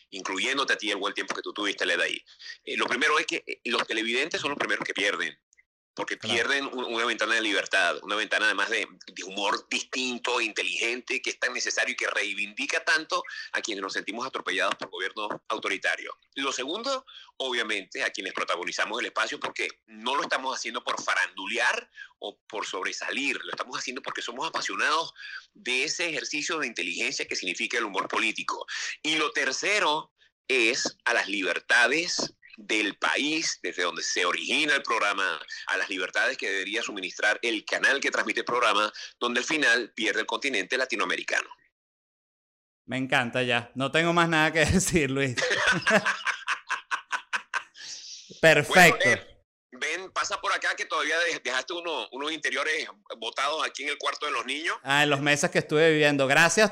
incluyéndote 0.09 0.71
a 0.71 0.77
ti 0.77 0.89
el 0.89 0.95
buen 0.95 1.13
tiempo 1.13 1.35
que 1.35 1.41
tú 1.41 1.51
tuviste, 1.51 1.85
Leda 1.85 2.05
ahí. 2.05 2.23
Eh, 2.63 2.77
lo 2.77 2.85
primero 2.85 3.19
es 3.19 3.25
que 3.25 3.43
eh, 3.45 3.59
los 3.65 3.85
televidentes 3.85 4.39
son 4.39 4.51
los 4.51 4.57
primeros 4.57 4.85
que 4.85 4.93
pierden 4.93 5.37
porque 5.97 6.15
pierden 6.15 6.69
una 6.71 7.05
ventana 7.05 7.33
de 7.33 7.41
libertad, 7.41 7.97
una 8.03 8.15
ventana 8.15 8.45
además 8.45 8.69
de, 8.69 8.87
de, 9.07 9.23
humor 9.23 9.67
distinto, 9.67 10.39
inteligente, 10.39 11.23
que 11.23 11.31
es 11.31 11.39
tan 11.39 11.53
necesario 11.53 11.93
y 11.93 11.97
que 11.97 12.07
reivindica 12.07 12.85
tanto 12.85 13.23
a 13.53 13.61
quienes 13.61 13.81
nos 13.81 13.93
sentimos 13.93 14.25
atropellados 14.27 14.75
por 14.75 14.91
gobiernos 14.91 15.29
autoritarios. 15.47 16.13
Lo 16.35 16.51
segundo, 16.51 17.03
obviamente, 17.37 18.03
a 18.03 18.11
quienes 18.11 18.33
protagonizamos 18.33 18.99
el 18.99 19.07
espacio, 19.07 19.39
porque 19.39 19.69
no 19.87 20.15
lo 20.15 20.21
estamos 20.21 20.55
haciendo 20.55 20.83
por 20.83 21.01
farandulear 21.01 21.89
o 22.19 22.37
por 22.47 22.67
sobresalir, 22.67 23.39
lo 23.43 23.49
estamos 23.49 23.75
haciendo 23.75 24.03
porque 24.03 24.21
somos 24.21 24.47
apasionados 24.47 25.15
de 25.55 25.83
ese 25.83 26.09
ejercicio 26.09 26.59
de 26.59 26.67
inteligencia 26.67 27.25
que 27.25 27.35
significa 27.35 27.79
el 27.79 27.85
humor 27.85 28.07
político. 28.07 28.67
Y 29.01 29.15
lo 29.15 29.31
tercero 29.31 30.13
es 30.47 30.97
a 31.05 31.13
las 31.15 31.27
libertades 31.27 32.33
del 32.57 32.97
país, 32.97 33.59
desde 33.61 33.83
donde 33.83 34.03
se 34.03 34.25
origina 34.25 34.75
el 34.75 34.83
programa, 34.83 35.39
a 35.67 35.77
las 35.77 35.89
libertades 35.89 36.37
que 36.37 36.49
debería 36.49 36.81
suministrar 36.81 37.39
el 37.43 37.63
canal 37.63 38.01
que 38.01 38.11
transmite 38.11 38.41
el 38.41 38.45
programa, 38.45 38.91
donde 39.19 39.39
al 39.39 39.45
final 39.45 39.93
pierde 39.95 40.21
el 40.21 40.25
continente 40.25 40.77
latinoamericano. 40.77 41.49
Me 42.85 42.97
encanta 42.97 43.43
ya. 43.43 43.71
No 43.75 43.91
tengo 43.91 44.11
más 44.11 44.27
nada 44.27 44.51
que 44.51 44.65
decir, 44.65 45.11
Luis. 45.11 45.35
Perfecto. 48.41 49.09
ven, 49.71 50.11
pasa 50.11 50.39
por 50.41 50.51
acá 50.51 50.75
que 50.75 50.85
todavía 50.85 51.15
dejaste 51.43 51.73
unos 51.73 52.31
interiores 52.31 52.87
botados 53.17 53.65
aquí 53.65 53.83
en 53.83 53.89
el 53.89 53.97
cuarto 53.97 54.25
de 54.25 54.31
los 54.31 54.45
niños. 54.45 54.75
Ah, 54.83 55.03
en 55.03 55.09
los 55.09 55.21
meses 55.21 55.49
que 55.51 55.59
estuve 55.59 55.91
viviendo. 55.91 56.27
Gracias, 56.27 56.71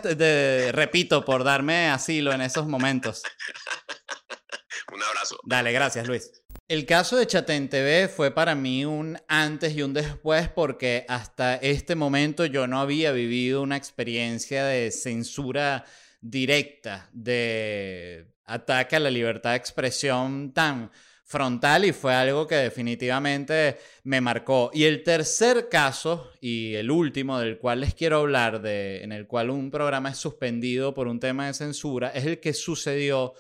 repito, 0.74 1.24
por 1.24 1.44
darme 1.44 1.90
asilo 1.90 2.34
en 2.34 2.42
esos 2.42 2.66
momentos. 2.66 3.22
Un 4.94 5.02
abrazo. 5.02 5.38
Dale, 5.44 5.72
gracias 5.72 6.08
Luis. 6.08 6.32
El 6.68 6.86
caso 6.86 7.16
de 7.18 7.28
Chatén 7.28 7.70
TV 7.70 8.08
fue 8.08 8.32
para 8.32 8.56
mí 8.56 8.86
un 8.86 9.20
antes 9.28 9.76
y 9.76 9.84
un 9.84 9.94
después 9.94 10.50
porque 10.50 11.06
hasta 11.08 11.56
este 11.56 11.96
momento 11.96 12.46
yo 12.46 12.66
no 12.66 12.80
había 12.80 13.12
vivido 13.12 13.62
una 13.62 13.78
experiencia 13.78 14.66
de 14.66 14.90
censura 14.92 15.86
directa, 16.22 17.10
de 17.14 18.28
ataque 18.46 18.96
a 18.96 19.00
la 19.00 19.12
libertad 19.12 19.52
de 19.52 19.58
expresión 19.58 20.54
tan 20.54 20.92
frontal 21.24 21.86
y 21.86 21.92
fue 21.92 22.14
algo 22.14 22.48
que 22.48 22.56
definitivamente 22.56 23.78
me 24.04 24.22
marcó. 24.22 24.72
Y 24.74 24.86
el 24.86 25.04
tercer 25.04 25.70
caso 25.70 26.32
y 26.40 26.76
el 26.76 26.90
último 26.92 27.40
del 27.40 27.58
cual 27.58 27.82
les 27.82 27.94
quiero 27.96 28.20
hablar, 28.20 28.62
de, 28.62 29.04
en 29.04 29.12
el 29.12 29.28
cual 29.28 29.50
un 29.50 29.72
programa 29.72 30.10
es 30.10 30.18
suspendido 30.18 30.94
por 30.94 31.08
un 31.08 31.20
tema 31.20 31.48
de 31.48 31.54
censura, 31.54 32.10
es 32.10 32.26
el 32.26 32.40
que 32.40 32.54
sucedió 32.54 33.34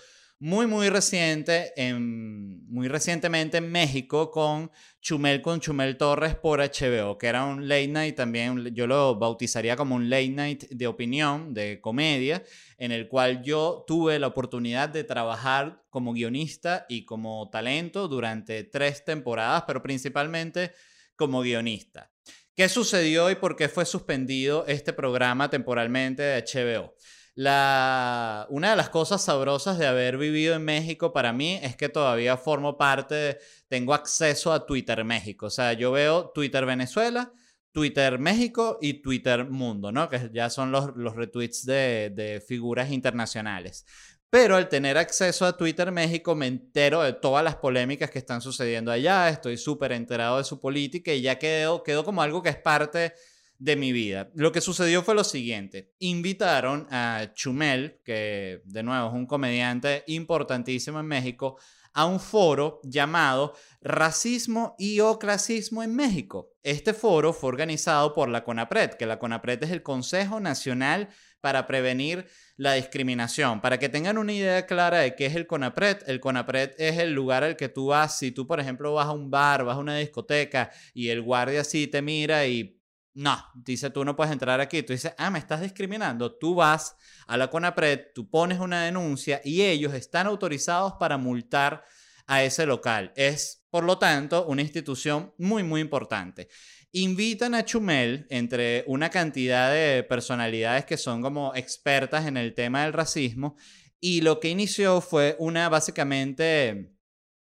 muy, 0.45 0.67
muy 0.67 0.89
reciente, 0.89 1.73
en, 1.75 2.63
muy 2.71 2.87
recientemente 2.87 3.57
en 3.57 3.71
México 3.71 4.29
con 4.29 4.69
Chumel 5.01 5.41
con 5.41 5.59
Chumel 5.59 5.97
Torres 5.97 6.35
por 6.35 6.59
HBO, 6.59 7.17
que 7.17 7.25
era 7.25 7.45
un 7.45 7.67
late 7.67 7.87
night 7.87 8.15
también, 8.15 8.63
yo 8.75 8.85
lo 8.85 9.15
bautizaría 9.15 9.75
como 9.75 9.95
un 9.95 10.07
late 10.07 10.29
night 10.29 10.65
de 10.69 10.85
opinión, 10.85 11.55
de 11.55 11.81
comedia, 11.81 12.43
en 12.77 12.91
el 12.91 13.07
cual 13.07 13.41
yo 13.41 13.85
tuve 13.87 14.19
la 14.19 14.27
oportunidad 14.27 14.87
de 14.87 15.03
trabajar 15.03 15.81
como 15.89 16.13
guionista 16.13 16.85
y 16.89 17.05
como 17.05 17.49
talento 17.49 18.07
durante 18.07 18.65
tres 18.65 19.03
temporadas, 19.03 19.63
pero 19.65 19.81
principalmente 19.81 20.73
como 21.15 21.41
guionista. 21.41 22.11
¿Qué 22.55 22.69
sucedió 22.69 23.31
y 23.31 23.35
por 23.35 23.55
qué 23.55 23.67
fue 23.67 23.83
suspendido 23.87 24.63
este 24.67 24.93
programa 24.93 25.49
temporalmente 25.49 26.21
de 26.21 26.43
HBO? 26.43 26.93
La, 27.37 28.47
una 28.49 28.69
de 28.69 28.75
las 28.77 28.89
cosas 28.89 29.21
sabrosas 29.21 29.77
de 29.77 29.85
haber 29.85 30.17
vivido 30.17 30.55
en 30.55 30.63
México 30.63 31.11
para 31.11 31.33
mí 31.33 31.59
es 31.61 31.75
que 31.75 31.89
todavía 31.89 32.37
formo 32.37 32.77
parte, 32.77 33.39
tengo 33.67 33.93
acceso 33.93 34.53
a 34.53 34.65
Twitter 34.65 35.03
México. 35.03 35.47
O 35.47 35.49
sea, 35.49 35.73
yo 35.73 35.91
veo 35.91 36.31
Twitter 36.33 36.65
Venezuela, 36.65 37.33
Twitter 37.73 38.19
México 38.19 38.77
y 38.81 39.01
Twitter 39.01 39.49
Mundo, 39.49 39.91
¿no? 39.91 40.07
Que 40.07 40.29
ya 40.33 40.49
son 40.49 40.71
los, 40.71 40.95
los 40.95 41.13
retweets 41.17 41.65
de, 41.65 42.09
de 42.15 42.39
figuras 42.39 42.89
internacionales. 42.89 43.85
Pero 44.29 44.55
al 44.55 44.69
tener 44.69 44.97
acceso 44.97 45.45
a 45.45 45.57
Twitter 45.57 45.91
México 45.91 46.35
me 46.35 46.47
entero 46.47 47.03
de 47.03 47.11
todas 47.11 47.43
las 47.43 47.57
polémicas 47.57 48.09
que 48.09 48.19
están 48.19 48.39
sucediendo 48.41 48.91
allá, 48.91 49.27
estoy 49.27 49.57
súper 49.57 49.91
enterado 49.91 50.37
de 50.37 50.45
su 50.45 50.61
política 50.61 51.11
y 51.13 51.21
ya 51.21 51.37
quedó, 51.37 51.83
quedó 51.83 52.05
como 52.05 52.21
algo 52.21 52.41
que 52.41 52.49
es 52.49 52.57
parte 52.57 53.13
de 53.57 53.75
mi 53.75 53.91
vida. 53.91 54.29
Lo 54.35 54.51
que 54.51 54.61
sucedió 54.61 55.03
fue 55.03 55.15
lo 55.15 55.23
siguiente. 55.23 55.93
Invitaron 55.99 56.87
a 56.91 57.31
Chumel, 57.33 58.01
que 58.03 58.61
de 58.65 58.83
nuevo 58.83 59.07
es 59.07 59.13
un 59.13 59.25
comediante 59.25 60.03
importantísimo 60.07 60.99
en 60.99 61.05
México, 61.05 61.57
a 61.95 62.05
un 62.05 62.19
foro 62.19 62.81
llamado 62.83 63.53
Racismo 63.81 64.75
y 64.77 64.99
o 64.99 65.17
Clasismo 65.17 65.81
en 65.81 65.95
México. 65.95 66.51
Este 66.61 66.93
foro 66.93 67.31
fue 67.31 67.47
organizado 67.47 68.13
por 68.13 68.27
la 68.27 68.43
CONAPRED, 68.43 68.95
que 68.95 69.05
la 69.05 69.17
CONAPRED 69.17 69.63
es 69.63 69.71
el 69.71 69.81
Consejo 69.81 70.41
Nacional 70.41 71.07
para 71.39 71.67
Prevenir 71.67 72.27
la 72.57 72.73
Discriminación. 72.73 73.61
Para 73.61 73.79
que 73.79 73.87
tengan 73.87 74.17
una 74.17 74.33
idea 74.33 74.65
clara 74.65 74.99
de 74.99 75.15
qué 75.15 75.27
es 75.27 75.35
el 75.35 75.47
CONAPRED, 75.47 75.99
el 76.07 76.19
CONAPRED 76.19 76.73
es 76.77 76.99
el 76.99 77.13
lugar 77.13 77.45
al 77.45 77.55
que 77.55 77.69
tú 77.69 77.87
vas, 77.87 78.17
si 78.17 78.31
tú 78.31 78.45
por 78.45 78.59
ejemplo 78.59 78.93
vas 78.93 79.07
a 79.07 79.13
un 79.13 79.31
bar, 79.31 79.63
vas 79.63 79.77
a 79.77 79.79
una 79.79 79.95
discoteca 79.95 80.71
y 80.93 81.09
el 81.09 81.21
guardia 81.21 81.61
así 81.61 81.87
te 81.87 82.01
mira 82.01 82.45
y 82.45 82.77
no, 83.15 83.41
dice 83.55 83.89
tú 83.89 84.03
no 84.03 84.15
puedes 84.15 84.33
entrar 84.33 84.59
aquí. 84.59 84.83
Tú 84.83 84.91
dices, 84.91 85.13
ah, 85.17 85.31
me 85.31 85.39
estás 85.39 85.61
discriminando. 85.61 86.35
Tú 86.35 86.55
vas 86.55 86.97
a 87.27 87.37
la 87.37 87.49
CONAPRED, 87.49 88.13
tú 88.13 88.29
pones 88.29 88.59
una 88.59 88.83
denuncia 88.83 89.41
y 89.43 89.61
ellos 89.61 89.93
están 89.93 90.27
autorizados 90.27 90.93
para 90.99 91.17
multar 91.17 91.85
a 92.27 92.43
ese 92.43 92.65
local. 92.65 93.13
Es, 93.15 93.65
por 93.69 93.85
lo 93.85 93.97
tanto, 93.97 94.45
una 94.47 94.61
institución 94.61 95.33
muy, 95.37 95.63
muy 95.63 95.79
importante. 95.79 96.49
Invitan 96.91 97.55
a 97.55 97.63
Chumel, 97.63 98.27
entre 98.29 98.83
una 98.87 99.09
cantidad 99.09 99.71
de 99.71 100.03
personalidades 100.03 100.85
que 100.85 100.97
son 100.97 101.21
como 101.21 101.55
expertas 101.55 102.25
en 102.25 102.35
el 102.35 102.53
tema 102.53 102.83
del 102.83 102.93
racismo, 102.93 103.55
y 103.99 104.21
lo 104.21 104.39
que 104.39 104.49
inició 104.49 104.99
fue 104.99 105.35
una, 105.39 105.69
básicamente, 105.69 106.93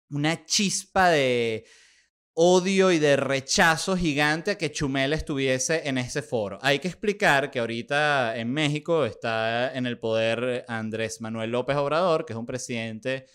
una 0.08 0.44
chispa 0.44 1.10
de 1.10 1.64
odio 2.34 2.90
y 2.90 2.98
de 2.98 3.16
rechazo 3.16 3.96
gigante 3.96 4.52
a 4.52 4.58
que 4.58 4.72
Chumel 4.72 5.12
estuviese 5.12 5.88
en 5.88 5.98
ese 5.98 6.20
foro. 6.20 6.58
Hay 6.62 6.80
que 6.80 6.88
explicar 6.88 7.50
que 7.50 7.60
ahorita 7.60 8.36
en 8.36 8.52
México 8.52 9.04
está 9.04 9.72
en 9.72 9.86
el 9.86 9.98
poder 9.98 10.64
Andrés 10.66 11.20
Manuel 11.20 11.50
López 11.50 11.76
Obrador, 11.76 12.26
que 12.26 12.32
es 12.32 12.38
un 12.38 12.46
presidente 12.46 13.26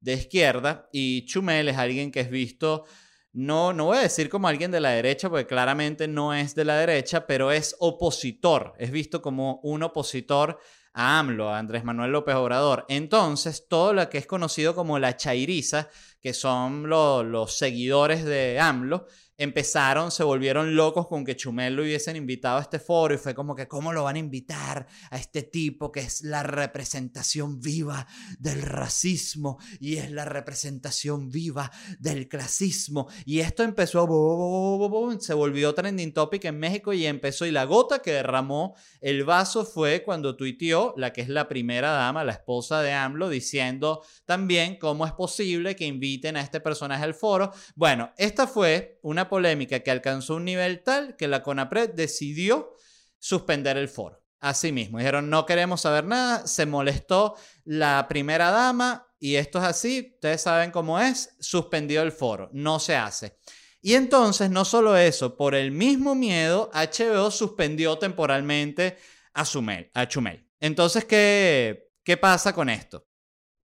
de 0.00 0.12
izquierda, 0.14 0.88
y 0.92 1.24
Chumel 1.26 1.68
es 1.68 1.76
alguien 1.76 2.10
que 2.10 2.20
es 2.20 2.30
visto, 2.30 2.84
no, 3.32 3.72
no 3.72 3.86
voy 3.86 3.98
a 3.98 4.02
decir 4.02 4.28
como 4.28 4.48
alguien 4.48 4.70
de 4.70 4.80
la 4.80 4.90
derecha, 4.90 5.28
porque 5.28 5.46
claramente 5.46 6.08
no 6.08 6.34
es 6.34 6.54
de 6.54 6.64
la 6.64 6.76
derecha, 6.76 7.26
pero 7.26 7.52
es 7.52 7.76
opositor, 7.78 8.74
es 8.78 8.90
visto 8.90 9.22
como 9.22 9.60
un 9.62 9.82
opositor 9.84 10.58
a 10.92 11.20
AMLO, 11.20 11.48
a 11.48 11.58
Andrés 11.58 11.84
Manuel 11.84 12.10
López 12.10 12.34
Obrador. 12.34 12.84
Entonces, 12.88 13.68
todo 13.68 13.92
lo 13.92 14.08
que 14.08 14.18
es 14.18 14.26
conocido 14.26 14.74
como 14.74 14.98
la 14.98 15.16
chairiza, 15.16 15.88
que 16.20 16.34
son 16.34 16.88
los 16.88 17.56
seguidores 17.56 18.24
de 18.24 18.58
AMLO, 18.58 19.06
empezaron, 19.38 20.10
se 20.10 20.24
volvieron 20.24 20.74
locos 20.74 21.06
con 21.06 21.24
que 21.24 21.36
Chumel 21.36 21.76
lo 21.76 21.82
hubiesen 21.82 22.16
invitado 22.16 22.58
a 22.58 22.62
este 22.62 22.80
foro 22.80 23.14
y 23.14 23.18
fue 23.18 23.36
como 23.36 23.54
que, 23.54 23.68
¿cómo 23.68 23.92
lo 23.92 24.02
van 24.02 24.16
a 24.16 24.18
invitar 24.18 24.88
a 25.10 25.16
este 25.16 25.42
tipo 25.44 25.92
que 25.92 26.00
es 26.00 26.22
la 26.22 26.42
representación 26.42 27.60
viva 27.60 28.08
del 28.40 28.60
racismo 28.60 29.58
y 29.78 29.98
es 29.98 30.10
la 30.10 30.24
representación 30.24 31.30
viva 31.30 31.70
del 32.00 32.26
clasismo? 32.26 33.06
Y 33.24 33.38
esto 33.38 33.62
empezó, 33.62 34.08
se 35.20 35.34
volvió 35.34 35.72
trending 35.72 36.12
topic 36.12 36.44
en 36.46 36.58
México 36.58 36.92
y 36.92 37.06
empezó, 37.06 37.46
y 37.46 37.52
la 37.52 37.64
gota 37.64 38.00
que 38.00 38.12
derramó 38.12 38.74
el 39.00 39.22
vaso 39.22 39.64
fue 39.64 40.02
cuando 40.02 40.34
tuiteó 40.34 40.94
la 40.96 41.12
que 41.12 41.20
es 41.20 41.28
la 41.28 41.46
primera 41.46 41.92
dama, 41.92 42.24
la 42.24 42.32
esposa 42.32 42.82
de 42.82 42.92
AMLO, 42.92 43.28
diciendo 43.28 44.02
también 44.24 44.78
cómo 44.80 45.06
es 45.06 45.12
posible 45.12 45.76
que 45.76 45.84
a 46.26 46.40
este 46.40 46.60
personaje 46.60 47.04
al 47.04 47.14
foro. 47.14 47.52
Bueno, 47.74 48.12
esta 48.16 48.46
fue 48.46 48.98
una 49.02 49.28
polémica 49.28 49.80
que 49.80 49.90
alcanzó 49.90 50.36
un 50.36 50.44
nivel 50.44 50.82
tal 50.82 51.16
que 51.16 51.28
la 51.28 51.42
CONAPRED 51.42 51.94
decidió 51.94 52.74
suspender 53.18 53.76
el 53.76 53.88
foro. 53.88 54.22
Asimismo, 54.40 54.98
dijeron 54.98 55.30
no 55.30 55.46
queremos 55.46 55.80
saber 55.80 56.04
nada, 56.04 56.46
se 56.46 56.64
molestó 56.64 57.34
la 57.64 58.06
primera 58.08 58.50
dama 58.50 59.08
y 59.18 59.34
esto 59.34 59.58
es 59.58 59.64
así, 59.64 60.12
ustedes 60.14 60.42
saben 60.42 60.70
cómo 60.70 61.00
es, 61.00 61.34
suspendió 61.40 62.02
el 62.02 62.12
foro, 62.12 62.48
no 62.52 62.78
se 62.78 62.94
hace. 62.94 63.38
Y 63.80 63.94
entonces, 63.94 64.50
no 64.50 64.64
solo 64.64 64.96
eso, 64.96 65.36
por 65.36 65.54
el 65.54 65.70
mismo 65.70 66.14
miedo, 66.14 66.70
HBO 66.72 67.30
suspendió 67.30 67.98
temporalmente 67.98 68.96
a, 69.32 69.44
Sumel, 69.44 69.90
a 69.94 70.06
Chumel. 70.06 70.48
Entonces, 70.60 71.04
¿qué, 71.04 71.90
¿qué 72.02 72.16
pasa 72.16 72.52
con 72.52 72.68
esto? 72.68 73.08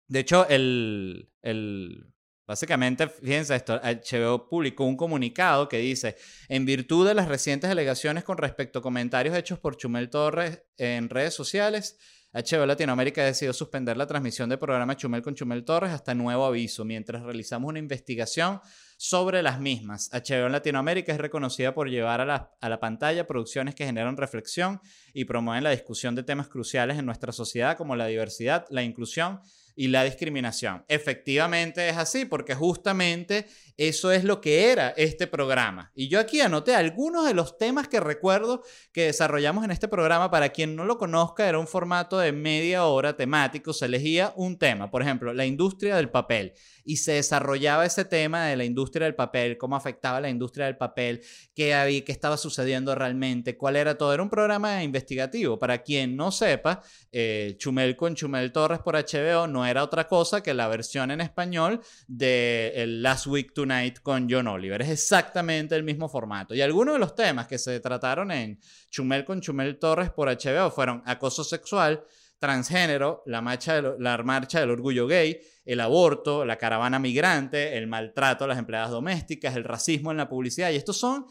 De 0.07 0.19
hecho, 0.19 0.47
el, 0.49 1.31
el 1.41 2.13
Básicamente, 2.51 3.07
fíjense 3.07 3.55
esto, 3.55 3.79
HBO 3.81 4.49
publicó 4.49 4.83
un 4.83 4.97
comunicado 4.97 5.69
que 5.69 5.77
dice, 5.77 6.17
en 6.49 6.65
virtud 6.65 7.07
de 7.07 7.13
las 7.13 7.29
recientes 7.29 7.69
alegaciones 7.69 8.25
con 8.25 8.37
respecto 8.37 8.79
a 8.79 8.81
comentarios 8.81 9.37
hechos 9.37 9.57
por 9.57 9.77
Chumel 9.77 10.09
Torres 10.09 10.61
en 10.75 11.07
redes 11.07 11.33
sociales, 11.33 11.97
HBO 12.33 12.65
Latinoamérica 12.65 13.21
ha 13.21 13.25
decidido 13.25 13.53
suspender 13.53 13.95
la 13.95 14.05
transmisión 14.05 14.49
del 14.49 14.59
programa 14.59 14.97
Chumel 14.97 15.21
con 15.21 15.33
Chumel 15.33 15.63
Torres 15.63 15.91
hasta 15.91 16.13
nuevo 16.13 16.45
aviso, 16.45 16.83
mientras 16.83 17.23
realizamos 17.23 17.69
una 17.69 17.79
investigación 17.79 18.59
sobre 18.97 19.41
las 19.41 19.61
mismas. 19.61 20.09
HBO 20.11 20.49
Latinoamérica 20.49 21.13
es 21.13 21.19
reconocida 21.19 21.73
por 21.73 21.89
llevar 21.89 22.19
a 22.19 22.25
la, 22.25 22.51
a 22.59 22.67
la 22.67 22.81
pantalla 22.81 23.27
producciones 23.27 23.75
que 23.75 23.85
generan 23.85 24.17
reflexión 24.17 24.81
y 25.13 25.23
promueven 25.23 25.63
la 25.63 25.69
discusión 25.69 26.15
de 26.15 26.23
temas 26.23 26.49
cruciales 26.49 26.99
en 26.99 27.05
nuestra 27.05 27.31
sociedad 27.31 27.77
como 27.77 27.95
la 27.95 28.07
diversidad, 28.07 28.65
la 28.71 28.83
inclusión 28.83 29.39
y 29.81 29.87
la 29.87 30.03
discriminación. 30.03 30.85
Efectivamente 30.87 31.89
es 31.89 31.97
así, 31.97 32.25
porque 32.25 32.53
justamente 32.53 33.47
eso 33.77 34.11
es 34.11 34.23
lo 34.23 34.41
que 34.41 34.71
era 34.71 34.89
este 34.89 35.25
programa. 35.25 35.91
Y 35.95 36.07
yo 36.07 36.19
aquí 36.19 36.39
anoté 36.39 36.75
algunos 36.75 37.25
de 37.25 37.33
los 37.33 37.57
temas 37.57 37.87
que 37.87 37.99
recuerdo 37.99 38.61
que 38.91 39.05
desarrollamos 39.05 39.65
en 39.65 39.71
este 39.71 39.87
programa. 39.87 40.29
Para 40.29 40.49
quien 40.49 40.75
no 40.75 40.85
lo 40.85 40.99
conozca, 40.99 41.49
era 41.49 41.57
un 41.57 41.65
formato 41.65 42.19
de 42.19 42.31
media 42.31 42.85
hora 42.85 43.17
temático. 43.17 43.73
Se 43.73 43.85
elegía 43.85 44.33
un 44.35 44.59
tema, 44.59 44.91
por 44.91 45.01
ejemplo, 45.01 45.33
la 45.33 45.47
industria 45.47 45.95
del 45.95 46.11
papel. 46.11 46.53
Y 46.83 46.97
se 46.97 47.13
desarrollaba 47.13 47.83
ese 47.83 48.05
tema 48.05 48.45
de 48.45 48.55
la 48.55 48.65
industria 48.65 49.05
del 49.05 49.15
papel, 49.15 49.57
cómo 49.57 49.75
afectaba 49.75 50.21
la 50.21 50.29
industria 50.29 50.67
del 50.67 50.77
papel, 50.77 51.21
qué, 51.55 51.73
había, 51.73 52.05
qué 52.05 52.11
estaba 52.11 52.37
sucediendo 52.37 52.93
realmente, 52.93 53.57
cuál 53.57 53.77
era 53.77 53.97
todo. 53.97 54.13
Era 54.13 54.21
un 54.21 54.29
programa 54.29 54.83
investigativo. 54.83 55.57
Para 55.57 55.81
quien 55.81 56.15
no 56.15 56.31
sepa, 56.31 56.83
eh, 57.11 57.55
Chumel 57.57 57.95
con 57.95 58.13
Chumel 58.13 58.51
Torres 58.51 58.79
por 58.79 58.95
HBO 58.95 59.47
no 59.47 59.65
era 59.65 59.70
otra 59.77 60.07
cosa 60.07 60.41
que 60.43 60.53
la 60.53 60.67
versión 60.67 61.11
en 61.11 61.21
español 61.21 61.81
de 62.07 62.83
Last 62.87 63.27
Week 63.27 63.53
Tonight 63.53 63.99
con 63.99 64.27
John 64.29 64.47
Oliver. 64.47 64.81
Es 64.81 64.89
exactamente 64.89 65.75
el 65.75 65.83
mismo 65.83 66.09
formato. 66.09 66.53
Y 66.53 66.61
algunos 66.61 66.95
de 66.95 66.99
los 66.99 67.15
temas 67.15 67.47
que 67.47 67.57
se 67.57 67.79
trataron 67.79 68.31
en 68.31 68.59
Chumel 68.89 69.25
con 69.25 69.41
Chumel 69.41 69.79
Torres 69.79 70.09
por 70.09 70.27
HBO 70.27 70.71
fueron 70.71 71.01
acoso 71.05 71.43
sexual, 71.43 72.03
transgénero, 72.39 73.23
la 73.27 73.41
marcha, 73.41 73.81
la 73.81 74.17
marcha 74.23 74.59
del 74.59 74.71
orgullo 74.71 75.07
gay, 75.07 75.39
el 75.63 75.79
aborto, 75.79 76.43
la 76.43 76.57
caravana 76.57 76.97
migrante, 76.97 77.77
el 77.77 77.87
maltrato 77.87 78.45
a 78.45 78.47
las 78.47 78.57
empleadas 78.57 78.89
domésticas, 78.89 79.55
el 79.55 79.63
racismo 79.63 80.11
en 80.11 80.17
la 80.17 80.27
publicidad. 80.27 80.71
Y 80.71 80.75
estos 80.75 80.97
son 80.97 81.27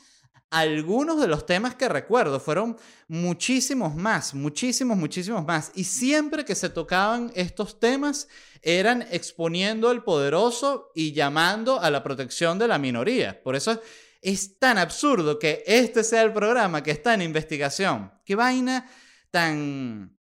algunos 0.51 1.21
de 1.21 1.29
los 1.29 1.47
temas 1.47 1.75
que 1.77 1.89
recuerdo. 1.89 2.41
Fueron 2.41 2.77
muchísimos 3.09 3.95
más, 3.95 4.35
muchísimos, 4.35 4.97
muchísimos 4.97 5.45
más. 5.47 5.73
Y 5.75 5.85
siempre 5.85 6.45
que 6.45 6.55
se 6.55 6.69
tocaban 6.69 7.33
estos 7.35 7.81
temas, 7.81 8.29
eran 8.63 9.07
exponiendo 9.11 9.89
al 9.89 10.05
poderoso 10.05 10.91
y 10.95 11.13
llamando 11.13 11.81
a 11.81 11.91
la 11.91 12.03
protección 12.03 12.59
de 12.59 12.69
la 12.69 12.79
minoría. 12.79 13.43
Por 13.43 13.57
eso 13.57 13.81
es 14.21 14.59
tan 14.59 14.77
absurdo 14.77 15.39
que 15.39 15.63
este 15.67 16.05
sea 16.05 16.23
el 16.23 16.33
programa 16.33 16.83
que 16.83 16.91
está 16.91 17.15
en 17.15 17.23
investigación. 17.23 18.13
Qué 18.25 18.35
vaina 18.35 18.91
tan 19.31 20.20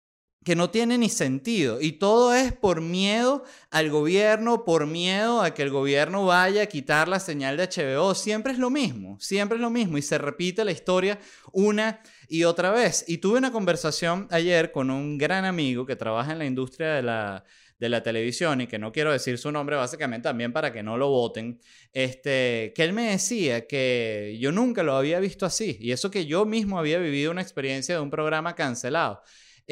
que 0.45 0.57
no 0.57 0.71
tiene 0.71 0.99
ni 0.99 1.09
sentido. 1.09 1.81
Y 1.81 1.93
todo 1.93 2.35
es 2.35 2.53
por 2.53 2.81
miedo 2.81 3.45
al 3.71 3.91
gobierno, 3.91 4.65
por 4.65 4.87
miedo 4.87 5.43
a 5.43 5.55
que 5.55 5.63
el 5.63 5.71
gobierno 5.71 6.27
vaya 6.27 6.63
a 6.63 6.67
quitar 6.67 7.09
la 7.09 7.21
señal 7.21 7.57
de 7.57 7.69
HBO. 7.69 8.15
Siempre 8.15 8.53
es 8.53 8.59
lo 8.59 8.71
mismo, 8.71 9.19
siempre 9.21 9.57
es 9.57 9.63
lo 9.63 9.71
mismo. 9.71 9.99
Y 9.99 10.03
se 10.03 10.19
repite 10.19 10.65
la 10.65 10.73
historia 10.73 11.19
una 11.53 12.01
y 12.29 12.45
otra 12.45 12.71
vez. 12.71 13.05
Y 13.07 13.19
tuve 13.19 13.39
una 13.39 13.53
conversación 13.53 14.27
ayer 14.31 14.73
con 14.73 14.91
un 14.91 15.19
gran 15.19 15.45
amigo 15.45 15.87
que 15.87 15.97
trabaja 15.97 16.33
en 16.33 16.39
la 16.39 16.47
industria 16.47 16.95
de 16.95 17.03
la, 17.03 17.45
de 17.79 17.89
la 17.89 18.03
televisión 18.03 18.61
y 18.61 18.69
que 18.69 18.79
no 18.79 18.93
quiero 18.93 19.11
decir 19.11 19.39
su 19.39 19.51
nombre 19.51 19.75
básicamente 19.75 20.29
también 20.29 20.53
para 20.53 20.73
que 20.73 20.85
no 20.85 20.97
lo 20.97 21.09
voten, 21.09 21.61
este, 21.93 22.73
que 22.77 22.85
él 22.85 22.93
me 22.93 23.11
decía 23.11 23.67
que 23.67 24.39
yo 24.41 24.53
nunca 24.53 24.83
lo 24.83 24.97
había 24.97 25.19
visto 25.19 25.47
así. 25.47 25.79
Y 25.81 25.93
eso 25.93 26.11
que 26.11 26.27
yo 26.27 26.45
mismo 26.45 26.79
había 26.79 26.99
vivido 26.99 27.31
una 27.31 27.43
experiencia 27.43 27.97
de 27.97 28.01
un 28.01 28.09
programa 28.09 28.55
cancelado. 28.55 29.23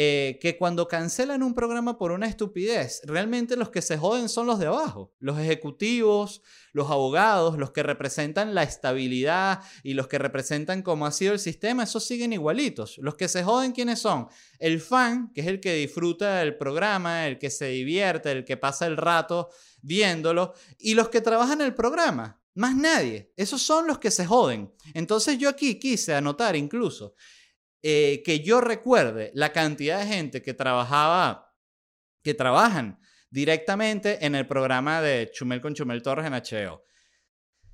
Eh, 0.03 0.39
que 0.41 0.57
cuando 0.57 0.89
cancelan 0.89 1.43
un 1.43 1.53
programa 1.53 1.99
por 1.99 2.11
una 2.11 2.27
estupidez, 2.27 3.03
realmente 3.05 3.55
los 3.55 3.69
que 3.69 3.83
se 3.83 3.99
joden 3.99 4.31
son 4.31 4.47
los 4.47 4.59
de 4.59 4.65
abajo, 4.65 5.13
los 5.19 5.39
ejecutivos, 5.39 6.41
los 6.73 6.91
abogados, 6.91 7.59
los 7.59 7.73
que 7.73 7.83
representan 7.83 8.55
la 8.55 8.63
estabilidad 8.63 9.61
y 9.83 9.93
los 9.93 10.09
que 10.09 10.19
representan 10.19 10.81
cómo 10.81 11.05
ha 11.05 11.13
sido 11.13 11.35
el 11.35 11.39
sistema, 11.39 11.83
esos 11.83 12.07
siguen 12.07 12.33
igualitos. 12.33 12.97
Los 12.97 13.17
que 13.17 13.29
se 13.29 13.45
joden, 13.45 13.73
¿quiénes 13.73 13.99
son? 13.99 14.29
El 14.59 14.81
fan, 14.81 15.35
que 15.35 15.43
es 15.43 15.49
el 15.49 15.61
que 15.61 15.75
disfruta 15.75 16.37
del 16.37 16.57
programa, 16.57 17.27
el 17.27 17.39
que 17.39 17.51
se 17.51 17.67
divierte, 17.67 18.33
el 18.33 18.47
que 18.47 18.57
pasa 18.57 18.87
el 18.87 18.97
rato 18.97 19.51
viéndolo, 19.83 20.55
y 20.79 20.95
los 20.95 21.11
que 21.11 21.21
trabajan 21.21 21.61
el 21.61 21.75
programa. 21.75 22.41
Más 22.55 22.75
nadie. 22.75 23.35
Esos 23.37 23.61
son 23.61 23.87
los 23.87 23.99
que 23.99 24.11
se 24.11 24.25
joden. 24.25 24.73
Entonces 24.95 25.37
yo 25.37 25.51
aquí 25.51 25.79
quise 25.79 26.15
anotar 26.15 26.57
incluso 26.57 27.15
eh, 27.83 28.23
que 28.25 28.41
yo 28.41 28.61
recuerde 28.61 29.31
la 29.35 29.53
cantidad 29.53 30.01
de 30.01 30.07
gente 30.07 30.43
que 30.43 30.55
trabajaba, 30.55 31.55
que 32.23 32.35
trabajan 32.35 33.01
directamente 33.31 34.25
en 34.25 34.35
el 34.35 34.47
programa 34.47 35.01
de 35.01 35.31
Chumel 35.33 35.61
con 35.61 35.75
Chumel 35.75 36.03
Torres 36.03 36.27
en 36.27 36.35
HBO. 36.35 36.85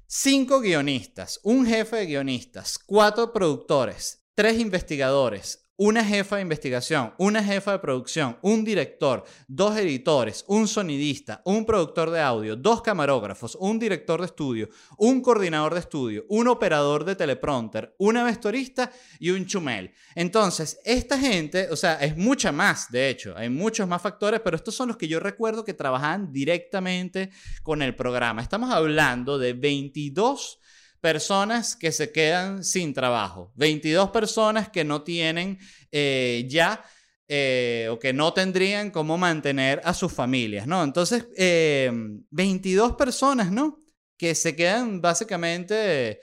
Cinco 0.06 0.60
guionistas, 0.60 1.40
un 1.42 1.66
jefe 1.66 1.96
de 1.96 2.06
guionistas, 2.06 2.78
cuatro 2.78 3.32
productores, 3.32 4.28
tres 4.34 4.60
investigadores, 4.60 5.65
una 5.76 6.02
jefa 6.04 6.36
de 6.36 6.42
investigación, 6.42 7.12
una 7.18 7.42
jefa 7.42 7.72
de 7.72 7.78
producción, 7.78 8.38
un 8.42 8.64
director, 8.64 9.24
dos 9.46 9.76
editores, 9.76 10.44
un 10.48 10.66
sonidista, 10.66 11.42
un 11.44 11.66
productor 11.66 12.10
de 12.10 12.20
audio, 12.20 12.56
dos 12.56 12.80
camarógrafos, 12.80 13.56
un 13.60 13.78
director 13.78 14.20
de 14.20 14.26
estudio, 14.26 14.68
un 14.96 15.20
coordinador 15.20 15.74
de 15.74 15.80
estudio, 15.80 16.24
un 16.28 16.48
operador 16.48 17.04
de 17.04 17.14
teleprompter, 17.14 17.94
una 17.98 18.24
vestuarista 18.24 18.90
y 19.18 19.30
un 19.30 19.44
chumel. 19.44 19.92
Entonces, 20.14 20.78
esta 20.84 21.18
gente, 21.18 21.68
o 21.70 21.76
sea, 21.76 21.94
es 21.96 22.16
mucha 22.16 22.52
más, 22.52 22.90
de 22.90 23.10
hecho, 23.10 23.34
hay 23.36 23.50
muchos 23.50 23.86
más 23.86 24.00
factores, 24.00 24.40
pero 24.40 24.56
estos 24.56 24.74
son 24.74 24.88
los 24.88 24.96
que 24.96 25.08
yo 25.08 25.20
recuerdo 25.20 25.64
que 25.64 25.74
trabajaban 25.74 26.32
directamente 26.32 27.30
con 27.62 27.82
el 27.82 27.94
programa. 27.94 28.40
Estamos 28.40 28.70
hablando 28.70 29.38
de 29.38 29.52
22 29.52 30.58
personas 31.06 31.76
que 31.76 31.92
se 31.92 32.10
quedan 32.10 32.64
sin 32.64 32.92
trabajo, 32.92 33.52
22 33.54 34.10
personas 34.10 34.68
que 34.70 34.82
no 34.82 35.02
tienen 35.02 35.56
eh, 35.92 36.44
ya 36.48 36.84
eh, 37.28 37.86
o 37.92 38.00
que 38.00 38.12
no 38.12 38.32
tendrían 38.32 38.90
cómo 38.90 39.16
mantener 39.16 39.80
a 39.84 39.94
sus 39.94 40.12
familias, 40.12 40.66
¿no? 40.66 40.82
Entonces, 40.82 41.28
22 41.28 42.90
eh, 42.90 42.94
personas, 42.98 43.52
¿no? 43.52 43.78
Que 44.18 44.34
se 44.34 44.56
quedan 44.56 45.00
básicamente, 45.00 46.18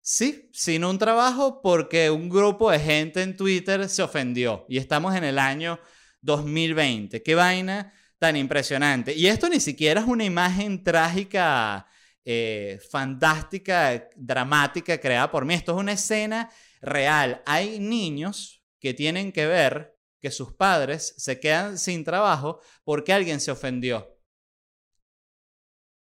sí, 0.00 0.50
sin 0.52 0.84
un 0.84 0.98
trabajo 0.98 1.62
porque 1.62 2.10
un 2.10 2.28
grupo 2.28 2.72
de 2.72 2.80
gente 2.80 3.22
en 3.22 3.36
Twitter 3.36 3.88
se 3.88 4.02
ofendió 4.02 4.66
y 4.68 4.78
estamos 4.78 5.14
en 5.14 5.22
el 5.22 5.38
año 5.38 5.78
2020. 6.22 7.22
Qué 7.22 7.36
vaina 7.36 7.92
tan 8.18 8.36
impresionante. 8.36 9.14
Y 9.14 9.28
esto 9.28 9.48
ni 9.48 9.60
siquiera 9.60 10.00
es 10.00 10.08
una 10.08 10.24
imagen 10.24 10.82
trágica 10.82 11.86
eh, 12.28 12.80
fantástica, 12.90 14.10
dramática, 14.16 14.98
creada 14.98 15.30
por 15.30 15.44
mí. 15.44 15.54
Esto 15.54 15.72
es 15.76 15.78
una 15.78 15.92
escena 15.92 16.50
real. 16.80 17.40
Hay 17.46 17.78
niños 17.78 18.64
que 18.80 18.94
tienen 18.94 19.30
que 19.30 19.46
ver 19.46 19.96
que 20.20 20.32
sus 20.32 20.52
padres 20.52 21.14
se 21.18 21.38
quedan 21.38 21.78
sin 21.78 22.02
trabajo 22.02 22.60
porque 22.82 23.12
alguien 23.12 23.40
se 23.40 23.52
ofendió. 23.52 24.18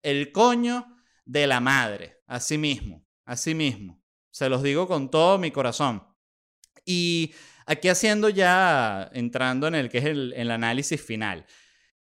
el 0.03 0.31
coño 0.31 0.87
de 1.25 1.49
la 1.49 1.59
madre. 1.59 2.23
Así 2.27 2.59
mismo, 2.59 3.05
mismo. 3.55 4.01
Se 4.31 4.49
los 4.49 4.63
digo 4.63 4.87
con 4.87 5.11
todo 5.11 5.39
mi 5.39 5.51
corazón. 5.51 6.07
Y 6.85 7.35
aquí 7.67 7.89
haciendo 7.89 8.29
ya, 8.29 9.11
entrando 9.15 9.67
en 9.67 9.75
el 9.75 9.89
que 9.89 9.99
es 9.99 10.05
el, 10.05 10.51
análisis 10.51 11.03
final. 11.03 11.45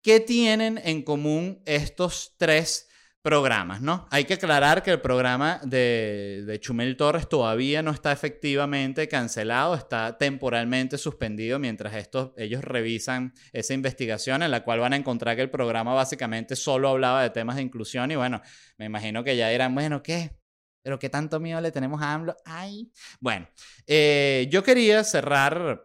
¿Qué 0.01 0.19
tienen 0.19 0.77
en 0.83 1.03
común 1.03 1.61
estos 1.65 2.35
tres 2.37 2.89
programas, 3.23 3.81
¿no? 3.81 4.05
Hay 4.11 4.25
que 4.25 4.33
aclarar 4.33 4.83
que 4.83 4.91
el 4.91 4.99
programa 4.99 5.61
de, 5.63 6.43
de, 6.45 6.59
Chumel 6.59 6.97
Torres 6.97 7.29
todavía 7.29 7.81
no 7.81 7.91
está 7.91 8.11
efectivamente 8.11 9.07
cancelado, 9.07 9.75
está 9.75 10.17
temporalmente 10.17 10.97
suspendido 10.97 11.57
mientras 11.57 11.95
estos, 11.95 12.33
ellos 12.35 12.61
revisan 12.65 13.33
esa 13.53 13.73
investigación 13.73 14.43
en 14.43 14.51
la 14.51 14.65
cual 14.65 14.81
van 14.81 14.91
a 14.91 14.97
encontrar 14.97 15.37
que 15.37 15.41
el 15.41 15.49
programa 15.49 15.93
básicamente 15.93 16.57
solo 16.57 16.89
hablaba 16.89 17.23
de 17.23 17.29
temas 17.29 17.55
de 17.55 17.61
inclusión 17.61 18.11
y 18.11 18.17
bueno, 18.17 18.41
me 18.77 18.85
imagino 18.85 19.23
que 19.23 19.37
ya 19.37 19.47
dirán, 19.47 19.73
bueno, 19.73 20.03
¿qué? 20.03 20.37
¿Pero 20.83 20.99
qué 20.99 21.09
tanto 21.09 21.39
miedo 21.39 21.61
le 21.61 21.71
tenemos 21.71 22.01
a 22.01 22.13
AMLO? 22.13 22.35
Ay. 22.43 22.91
Bueno, 23.21 23.47
eh, 23.87 24.49
yo 24.51 24.63
quería 24.63 25.01
cerrar 25.05 25.81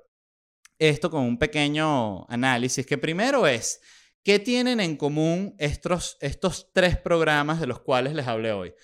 esto 0.76 1.08
con 1.08 1.22
un 1.22 1.38
pequeño 1.38 2.28
análisis 2.28 2.84
que 2.84 2.98
primero 2.98 3.46
es... 3.46 3.80
¿Qué 4.22 4.38
tienen 4.38 4.80
en 4.80 4.96
común 4.96 5.54
estos, 5.58 6.16
estos 6.20 6.70
tres 6.72 6.96
programas 6.98 7.60
de 7.60 7.66
los 7.66 7.80
cuales 7.80 8.14
les 8.14 8.26
hablé 8.26 8.52
hoy? 8.52 8.74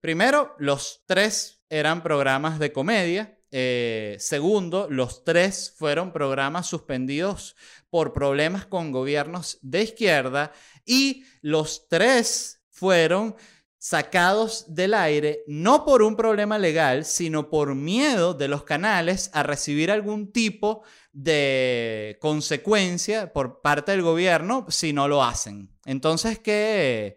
Primero, 0.00 0.54
los 0.58 1.04
tres 1.06 1.64
eran 1.68 2.02
programas 2.02 2.58
de 2.58 2.72
comedia. 2.72 3.38
Eh, 3.50 4.16
segundo, 4.18 4.88
los 4.90 5.24
tres 5.24 5.74
fueron 5.76 6.12
programas 6.12 6.66
suspendidos 6.66 7.56
por 7.90 8.12
problemas 8.12 8.66
con 8.66 8.92
gobiernos 8.92 9.58
de 9.62 9.82
izquierda. 9.82 10.52
Y 10.84 11.24
los 11.40 11.88
tres 11.88 12.62
fueron 12.70 13.36
sacados 13.82 14.76
del 14.76 14.94
aire 14.94 15.42
no 15.48 15.84
por 15.84 16.02
un 16.02 16.14
problema 16.14 16.56
legal, 16.56 17.04
sino 17.04 17.50
por 17.50 17.74
miedo 17.74 18.32
de 18.32 18.46
los 18.46 18.62
canales 18.62 19.28
a 19.34 19.42
recibir 19.42 19.90
algún 19.90 20.30
tipo 20.30 20.84
de 21.12 22.16
consecuencia 22.20 23.32
por 23.32 23.60
parte 23.60 23.90
del 23.90 24.02
gobierno 24.02 24.66
si 24.68 24.92
no 24.92 25.08
lo 25.08 25.24
hacen. 25.24 25.68
Entonces, 25.84 26.38
qué, 26.38 27.16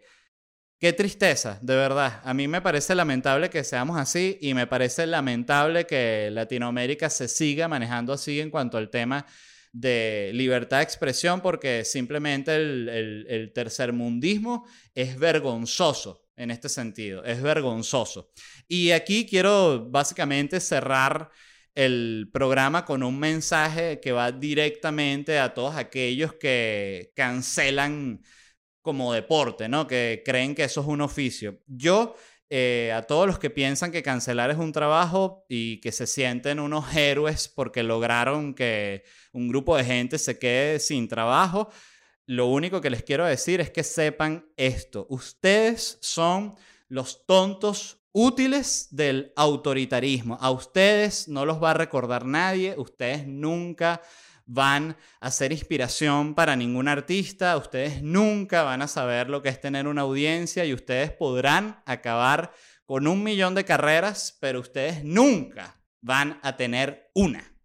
qué 0.80 0.92
tristeza, 0.92 1.60
de 1.62 1.76
verdad. 1.76 2.20
A 2.24 2.34
mí 2.34 2.48
me 2.48 2.60
parece 2.60 2.96
lamentable 2.96 3.48
que 3.48 3.62
seamos 3.62 3.96
así 3.96 4.36
y 4.40 4.52
me 4.52 4.66
parece 4.66 5.06
lamentable 5.06 5.86
que 5.86 6.30
Latinoamérica 6.32 7.10
se 7.10 7.28
siga 7.28 7.68
manejando 7.68 8.12
así 8.12 8.40
en 8.40 8.50
cuanto 8.50 8.76
al 8.76 8.90
tema 8.90 9.24
de 9.70 10.32
libertad 10.34 10.78
de 10.78 10.82
expresión 10.82 11.40
porque 11.42 11.84
simplemente 11.84 12.56
el, 12.56 12.88
el, 12.88 13.26
el 13.28 13.52
tercermundismo 13.52 14.66
es 14.96 15.16
vergonzoso 15.16 16.25
en 16.36 16.50
este 16.50 16.68
sentido. 16.68 17.24
Es 17.24 17.42
vergonzoso. 17.42 18.30
Y 18.68 18.90
aquí 18.90 19.26
quiero 19.26 19.88
básicamente 19.90 20.60
cerrar 20.60 21.30
el 21.74 22.30
programa 22.32 22.84
con 22.84 23.02
un 23.02 23.18
mensaje 23.18 24.00
que 24.00 24.12
va 24.12 24.32
directamente 24.32 25.38
a 25.38 25.52
todos 25.52 25.76
aquellos 25.76 26.34
que 26.34 27.12
cancelan 27.14 28.22
como 28.80 29.12
deporte, 29.12 29.68
¿no? 29.68 29.86
Que 29.86 30.22
creen 30.24 30.54
que 30.54 30.64
eso 30.64 30.80
es 30.80 30.86
un 30.86 31.02
oficio. 31.02 31.60
Yo, 31.66 32.14
eh, 32.48 32.92
a 32.94 33.02
todos 33.02 33.26
los 33.26 33.38
que 33.38 33.50
piensan 33.50 33.90
que 33.92 34.02
cancelar 34.02 34.50
es 34.50 34.56
un 34.56 34.72
trabajo 34.72 35.44
y 35.48 35.80
que 35.80 35.92
se 35.92 36.06
sienten 36.06 36.60
unos 36.60 36.94
héroes 36.96 37.48
porque 37.48 37.82
lograron 37.82 38.54
que 38.54 39.02
un 39.32 39.48
grupo 39.48 39.76
de 39.76 39.84
gente 39.84 40.18
se 40.18 40.38
quede 40.38 40.78
sin 40.78 41.08
trabajo, 41.08 41.68
lo 42.26 42.46
único 42.46 42.80
que 42.80 42.90
les 42.90 43.02
quiero 43.02 43.24
decir 43.24 43.60
es 43.60 43.70
que 43.70 43.84
sepan 43.84 44.46
esto. 44.56 45.06
Ustedes 45.08 45.98
son 46.00 46.56
los 46.88 47.24
tontos 47.24 48.00
útiles 48.12 48.88
del 48.90 49.32
autoritarismo. 49.36 50.36
A 50.40 50.50
ustedes 50.50 51.28
no 51.28 51.46
los 51.46 51.62
va 51.62 51.70
a 51.70 51.74
recordar 51.74 52.24
nadie. 52.24 52.74
Ustedes 52.76 53.26
nunca 53.26 54.02
van 54.44 54.96
a 55.20 55.30
ser 55.30 55.52
inspiración 55.52 56.34
para 56.34 56.56
ningún 56.56 56.88
artista. 56.88 57.56
Ustedes 57.56 58.02
nunca 58.02 58.62
van 58.62 58.82
a 58.82 58.88
saber 58.88 59.28
lo 59.28 59.42
que 59.42 59.48
es 59.48 59.60
tener 59.60 59.86
una 59.86 60.02
audiencia 60.02 60.64
y 60.64 60.74
ustedes 60.74 61.12
podrán 61.12 61.82
acabar 61.86 62.52
con 62.86 63.06
un 63.06 63.22
millón 63.22 63.54
de 63.54 63.64
carreras, 63.64 64.36
pero 64.40 64.60
ustedes 64.60 65.04
nunca 65.04 65.80
van 66.00 66.38
a 66.42 66.56
tener 66.56 67.10
una. 67.14 67.55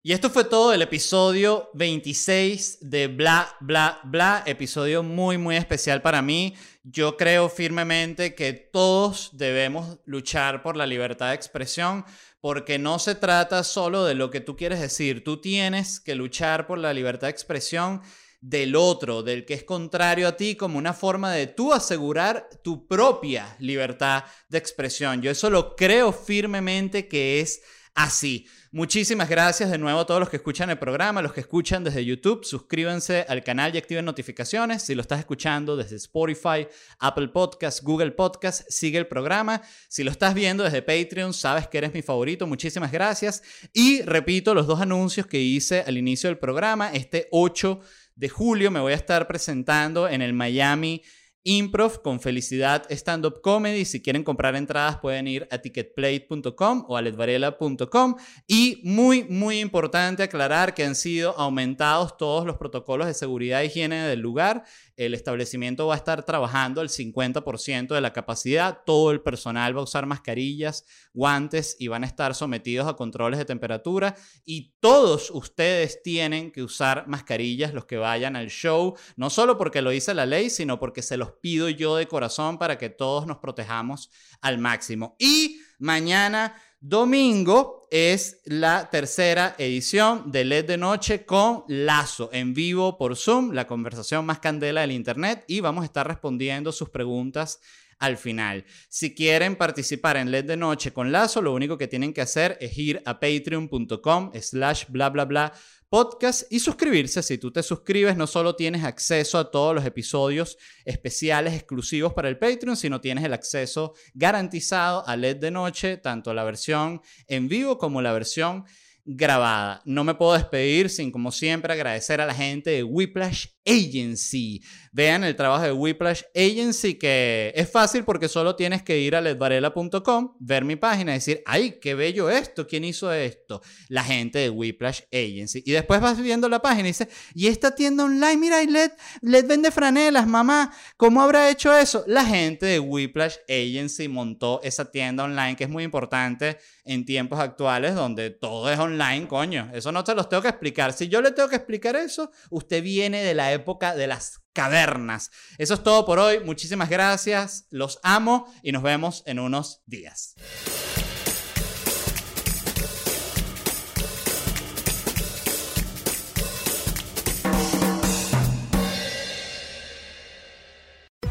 Y 0.00 0.12
esto 0.12 0.30
fue 0.30 0.44
todo 0.44 0.72
el 0.72 0.80
episodio 0.80 1.70
26 1.74 2.78
de 2.82 3.08
Bla, 3.08 3.56
Bla, 3.60 4.00
Bla, 4.04 4.44
episodio 4.46 5.02
muy, 5.02 5.38
muy 5.38 5.56
especial 5.56 6.02
para 6.02 6.22
mí. 6.22 6.54
Yo 6.84 7.16
creo 7.16 7.48
firmemente 7.48 8.36
que 8.36 8.52
todos 8.52 9.30
debemos 9.32 9.98
luchar 10.04 10.62
por 10.62 10.76
la 10.76 10.86
libertad 10.86 11.30
de 11.30 11.34
expresión 11.34 12.04
porque 12.40 12.78
no 12.78 13.00
se 13.00 13.16
trata 13.16 13.64
solo 13.64 14.04
de 14.04 14.14
lo 14.14 14.30
que 14.30 14.40
tú 14.40 14.56
quieres 14.56 14.80
decir, 14.80 15.24
tú 15.24 15.40
tienes 15.40 15.98
que 15.98 16.14
luchar 16.14 16.68
por 16.68 16.78
la 16.78 16.94
libertad 16.94 17.26
de 17.26 17.32
expresión 17.32 18.00
del 18.40 18.76
otro, 18.76 19.24
del 19.24 19.44
que 19.44 19.54
es 19.54 19.64
contrario 19.64 20.28
a 20.28 20.36
ti, 20.36 20.54
como 20.54 20.78
una 20.78 20.94
forma 20.94 21.32
de 21.32 21.48
tú 21.48 21.72
asegurar 21.72 22.48
tu 22.62 22.86
propia 22.86 23.56
libertad 23.58 24.22
de 24.48 24.58
expresión. 24.58 25.22
Yo 25.22 25.32
eso 25.32 25.50
lo 25.50 25.74
creo 25.74 26.12
firmemente 26.12 27.08
que 27.08 27.40
es 27.40 27.62
así. 27.94 28.46
Muchísimas 28.70 29.30
gracias 29.30 29.70
de 29.70 29.78
nuevo 29.78 30.00
a 30.00 30.04
todos 30.04 30.20
los 30.20 30.28
que 30.28 30.36
escuchan 30.36 30.68
el 30.68 30.78
programa, 30.78 31.22
los 31.22 31.32
que 31.32 31.40
escuchan 31.40 31.84
desde 31.84 32.04
YouTube. 32.04 32.44
Suscríbanse 32.44 33.24
al 33.26 33.42
canal 33.42 33.74
y 33.74 33.78
activen 33.78 34.04
notificaciones. 34.04 34.82
Si 34.82 34.94
lo 34.94 35.00
estás 35.00 35.20
escuchando 35.20 35.74
desde 35.74 35.96
Spotify, 35.96 36.68
Apple 36.98 37.28
Podcast, 37.28 37.82
Google 37.82 38.10
Podcast, 38.10 38.68
sigue 38.68 38.98
el 38.98 39.06
programa. 39.06 39.62
Si 39.88 40.04
lo 40.04 40.10
estás 40.10 40.34
viendo 40.34 40.64
desde 40.64 40.82
Patreon, 40.82 41.32
sabes 41.32 41.66
que 41.66 41.78
eres 41.78 41.94
mi 41.94 42.02
favorito. 42.02 42.46
Muchísimas 42.46 42.92
gracias. 42.92 43.42
Y 43.72 44.02
repito 44.02 44.52
los 44.52 44.66
dos 44.66 44.82
anuncios 44.82 45.26
que 45.26 45.40
hice 45.40 45.80
al 45.86 45.96
inicio 45.96 46.28
del 46.28 46.36
programa. 46.36 46.92
Este 46.92 47.26
8 47.30 47.80
de 48.16 48.28
julio 48.28 48.70
me 48.70 48.80
voy 48.80 48.92
a 48.92 48.96
estar 48.96 49.26
presentando 49.26 50.06
en 50.10 50.20
el 50.20 50.34
Miami 50.34 51.02
Improv 51.48 52.02
con 52.02 52.20
Felicidad 52.20 52.84
Stand 52.90 53.24
Up 53.24 53.40
Comedy. 53.40 53.86
Si 53.86 54.02
quieren 54.02 54.22
comprar 54.22 54.54
entradas 54.54 54.98
pueden 54.98 55.26
ir 55.26 55.48
a 55.50 55.56
ticketplate.com 55.56 56.84
o 56.86 56.94
a 56.94 57.00
ledvarela.com. 57.00 58.16
Y 58.46 58.82
muy, 58.84 59.24
muy 59.24 59.60
importante 59.60 60.22
aclarar 60.22 60.74
que 60.74 60.84
han 60.84 60.94
sido 60.94 61.38
aumentados 61.38 62.18
todos 62.18 62.44
los 62.44 62.58
protocolos 62.58 63.06
de 63.06 63.14
seguridad 63.14 63.62
e 63.62 63.66
higiene 63.66 63.96
del 64.08 64.20
lugar 64.20 64.64
el 64.98 65.14
establecimiento 65.14 65.86
va 65.86 65.94
a 65.94 65.96
estar 65.96 66.24
trabajando 66.24 66.80
al 66.80 66.88
50% 66.88 67.94
de 67.94 68.00
la 68.00 68.12
capacidad, 68.12 68.80
todo 68.84 69.12
el 69.12 69.20
personal 69.20 69.76
va 69.76 69.80
a 69.80 69.84
usar 69.84 70.06
mascarillas, 70.06 70.84
guantes 71.14 71.76
y 71.78 71.86
van 71.86 72.02
a 72.02 72.06
estar 72.08 72.34
sometidos 72.34 72.88
a 72.88 72.94
controles 72.94 73.38
de 73.38 73.44
temperatura 73.44 74.16
y 74.44 74.74
todos 74.80 75.30
ustedes 75.30 76.02
tienen 76.02 76.50
que 76.50 76.64
usar 76.64 77.06
mascarillas 77.06 77.72
los 77.72 77.84
que 77.84 77.96
vayan 77.96 78.34
al 78.34 78.48
show, 78.48 78.96
no 79.16 79.30
solo 79.30 79.56
porque 79.56 79.82
lo 79.82 79.90
dice 79.90 80.14
la 80.14 80.26
ley, 80.26 80.50
sino 80.50 80.80
porque 80.80 81.02
se 81.02 81.16
los 81.16 81.30
pido 81.40 81.68
yo 81.68 81.94
de 81.94 82.08
corazón 82.08 82.58
para 82.58 82.76
que 82.76 82.90
todos 82.90 83.24
nos 83.24 83.38
protejamos 83.38 84.10
al 84.40 84.58
máximo. 84.58 85.14
Y 85.20 85.60
mañana 85.78 86.60
Domingo 86.80 87.88
es 87.90 88.40
la 88.44 88.88
tercera 88.88 89.56
edición 89.58 90.30
de 90.30 90.44
LED 90.44 90.64
de 90.64 90.76
Noche 90.76 91.24
con 91.24 91.64
Lazo 91.66 92.30
en 92.32 92.54
vivo 92.54 92.96
por 92.96 93.16
Zoom, 93.16 93.50
la 93.50 93.66
conversación 93.66 94.24
más 94.24 94.38
candela 94.38 94.82
del 94.82 94.92
Internet 94.92 95.44
y 95.48 95.58
vamos 95.58 95.82
a 95.82 95.86
estar 95.86 96.06
respondiendo 96.06 96.70
sus 96.70 96.88
preguntas 96.88 97.58
al 97.98 98.16
final. 98.16 98.64
Si 98.88 99.12
quieren 99.12 99.56
participar 99.56 100.18
en 100.18 100.30
LED 100.30 100.44
de 100.44 100.56
Noche 100.56 100.92
con 100.92 101.10
Lazo, 101.10 101.42
lo 101.42 101.52
único 101.52 101.76
que 101.78 101.88
tienen 101.88 102.12
que 102.12 102.20
hacer 102.20 102.56
es 102.60 102.78
ir 102.78 103.02
a 103.06 103.18
patreon.com 103.18 104.30
slash 104.40 104.84
bla 104.88 105.10
bla 105.10 105.24
bla 105.24 105.52
podcast 105.88 106.50
y 106.50 106.60
suscribirse. 106.60 107.22
Si 107.22 107.38
tú 107.38 107.50
te 107.50 107.62
suscribes, 107.62 108.16
no 108.16 108.26
solo 108.26 108.56
tienes 108.56 108.84
acceso 108.84 109.38
a 109.38 109.50
todos 109.50 109.74
los 109.74 109.84
episodios 109.84 110.58
especiales 110.84 111.54
exclusivos 111.54 112.12
para 112.12 112.28
el 112.28 112.38
Patreon, 112.38 112.76
sino 112.76 113.00
tienes 113.00 113.24
el 113.24 113.32
acceso 113.32 113.94
garantizado 114.14 115.06
a 115.06 115.16
LED 115.16 115.36
de 115.36 115.50
noche, 115.50 115.96
tanto 115.96 116.34
la 116.34 116.44
versión 116.44 117.00
en 117.26 117.48
vivo 117.48 117.78
como 117.78 118.02
la 118.02 118.12
versión 118.12 118.64
grabada. 119.04 119.82
No 119.86 120.04
me 120.04 120.14
puedo 120.14 120.34
despedir 120.34 120.90
sin, 120.90 121.10
como 121.10 121.32
siempre, 121.32 121.72
agradecer 121.72 122.20
a 122.20 122.26
la 122.26 122.34
gente 122.34 122.70
de 122.70 122.82
Whiplash 122.82 123.46
Agency. 123.68 124.62
Vean 124.92 125.22
el 125.22 125.36
trabajo 125.36 125.64
de 125.64 125.72
Whiplash 125.72 126.22
Agency, 126.34 126.94
que 126.94 127.52
es 127.54 127.70
fácil 127.70 128.04
porque 128.04 128.28
solo 128.28 128.56
tienes 128.56 128.82
que 128.82 128.98
ir 128.98 129.14
a 129.14 129.20
ledvarela.com, 129.20 130.36
ver 130.40 130.64
mi 130.64 130.76
página 130.76 131.12
y 131.12 131.14
decir, 131.16 131.42
ay, 131.46 131.78
qué 131.80 131.94
bello 131.94 132.30
esto, 132.30 132.66
¿quién 132.66 132.84
hizo 132.84 133.12
esto? 133.12 133.60
La 133.88 134.02
gente 134.02 134.38
de 134.38 134.50
Whiplash 134.50 135.02
Agency. 135.12 135.62
Y 135.64 135.72
después 135.72 136.00
vas 136.00 136.20
viendo 136.20 136.48
la 136.48 136.60
página 136.60 136.88
y 136.88 136.92
dices, 136.92 137.08
¿y 137.34 137.48
esta 137.48 137.74
tienda 137.74 138.04
online? 138.04 138.36
Mira, 138.38 138.62
LED, 138.62 138.92
LED 139.20 139.46
vende 139.46 139.70
franelas, 139.70 140.26
mamá. 140.26 140.72
¿Cómo 140.96 141.22
habrá 141.22 141.50
hecho 141.50 141.76
eso? 141.76 142.04
La 142.06 142.24
gente 142.24 142.66
de 142.66 142.80
Whiplash 142.80 143.36
Agency 143.48 144.08
montó 144.08 144.60
esa 144.62 144.90
tienda 144.90 145.24
online 145.24 145.56
que 145.56 145.64
es 145.64 145.70
muy 145.70 145.84
importante 145.84 146.58
en 146.84 147.04
tiempos 147.04 147.38
actuales 147.38 147.94
donde 147.94 148.30
todo 148.30 148.70
es 148.72 148.78
online, 148.78 149.28
coño. 149.28 149.70
Eso 149.74 149.92
no 149.92 150.02
te 150.04 150.14
los 150.14 150.28
tengo 150.28 150.42
que 150.42 150.48
explicar. 150.48 150.92
Si 150.92 151.08
yo 151.08 151.20
le 151.20 151.32
tengo 151.32 151.48
que 151.48 151.56
explicar 151.56 151.96
eso, 151.96 152.30
usted 152.50 152.82
viene 152.82 153.22
de 153.22 153.34
la 153.34 153.52
época 153.58 153.94
de 153.94 154.06
las 154.06 154.40
cavernas. 154.52 155.30
Eso 155.58 155.74
es 155.74 155.82
todo 155.82 156.04
por 156.04 156.18
hoy. 156.18 156.40
Muchísimas 156.40 156.88
gracias. 156.88 157.66
Los 157.70 158.00
amo 158.02 158.52
y 158.62 158.72
nos 158.72 158.82
vemos 158.82 159.22
en 159.26 159.38
unos 159.38 159.82
días. 159.86 160.34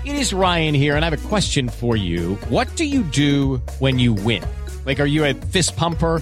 It 0.06 0.16
is 0.16 0.34
Ryan 0.34 0.74
here, 0.74 0.96
and 0.96 1.04
I 1.04 1.10
have 1.10 1.26
a 1.26 1.28
question 1.28 1.68
for 1.68 1.98
you. 1.98 2.36
What 2.50 2.74
do 2.78 2.86
you 2.86 3.04
do 3.04 3.62
when 3.80 4.00
you 4.00 4.14
win? 4.14 4.42
Like, 4.86 5.02
are 5.02 5.06
you 5.06 5.26
a 5.26 5.34
fist 5.34 5.76
pumper? 5.76 6.22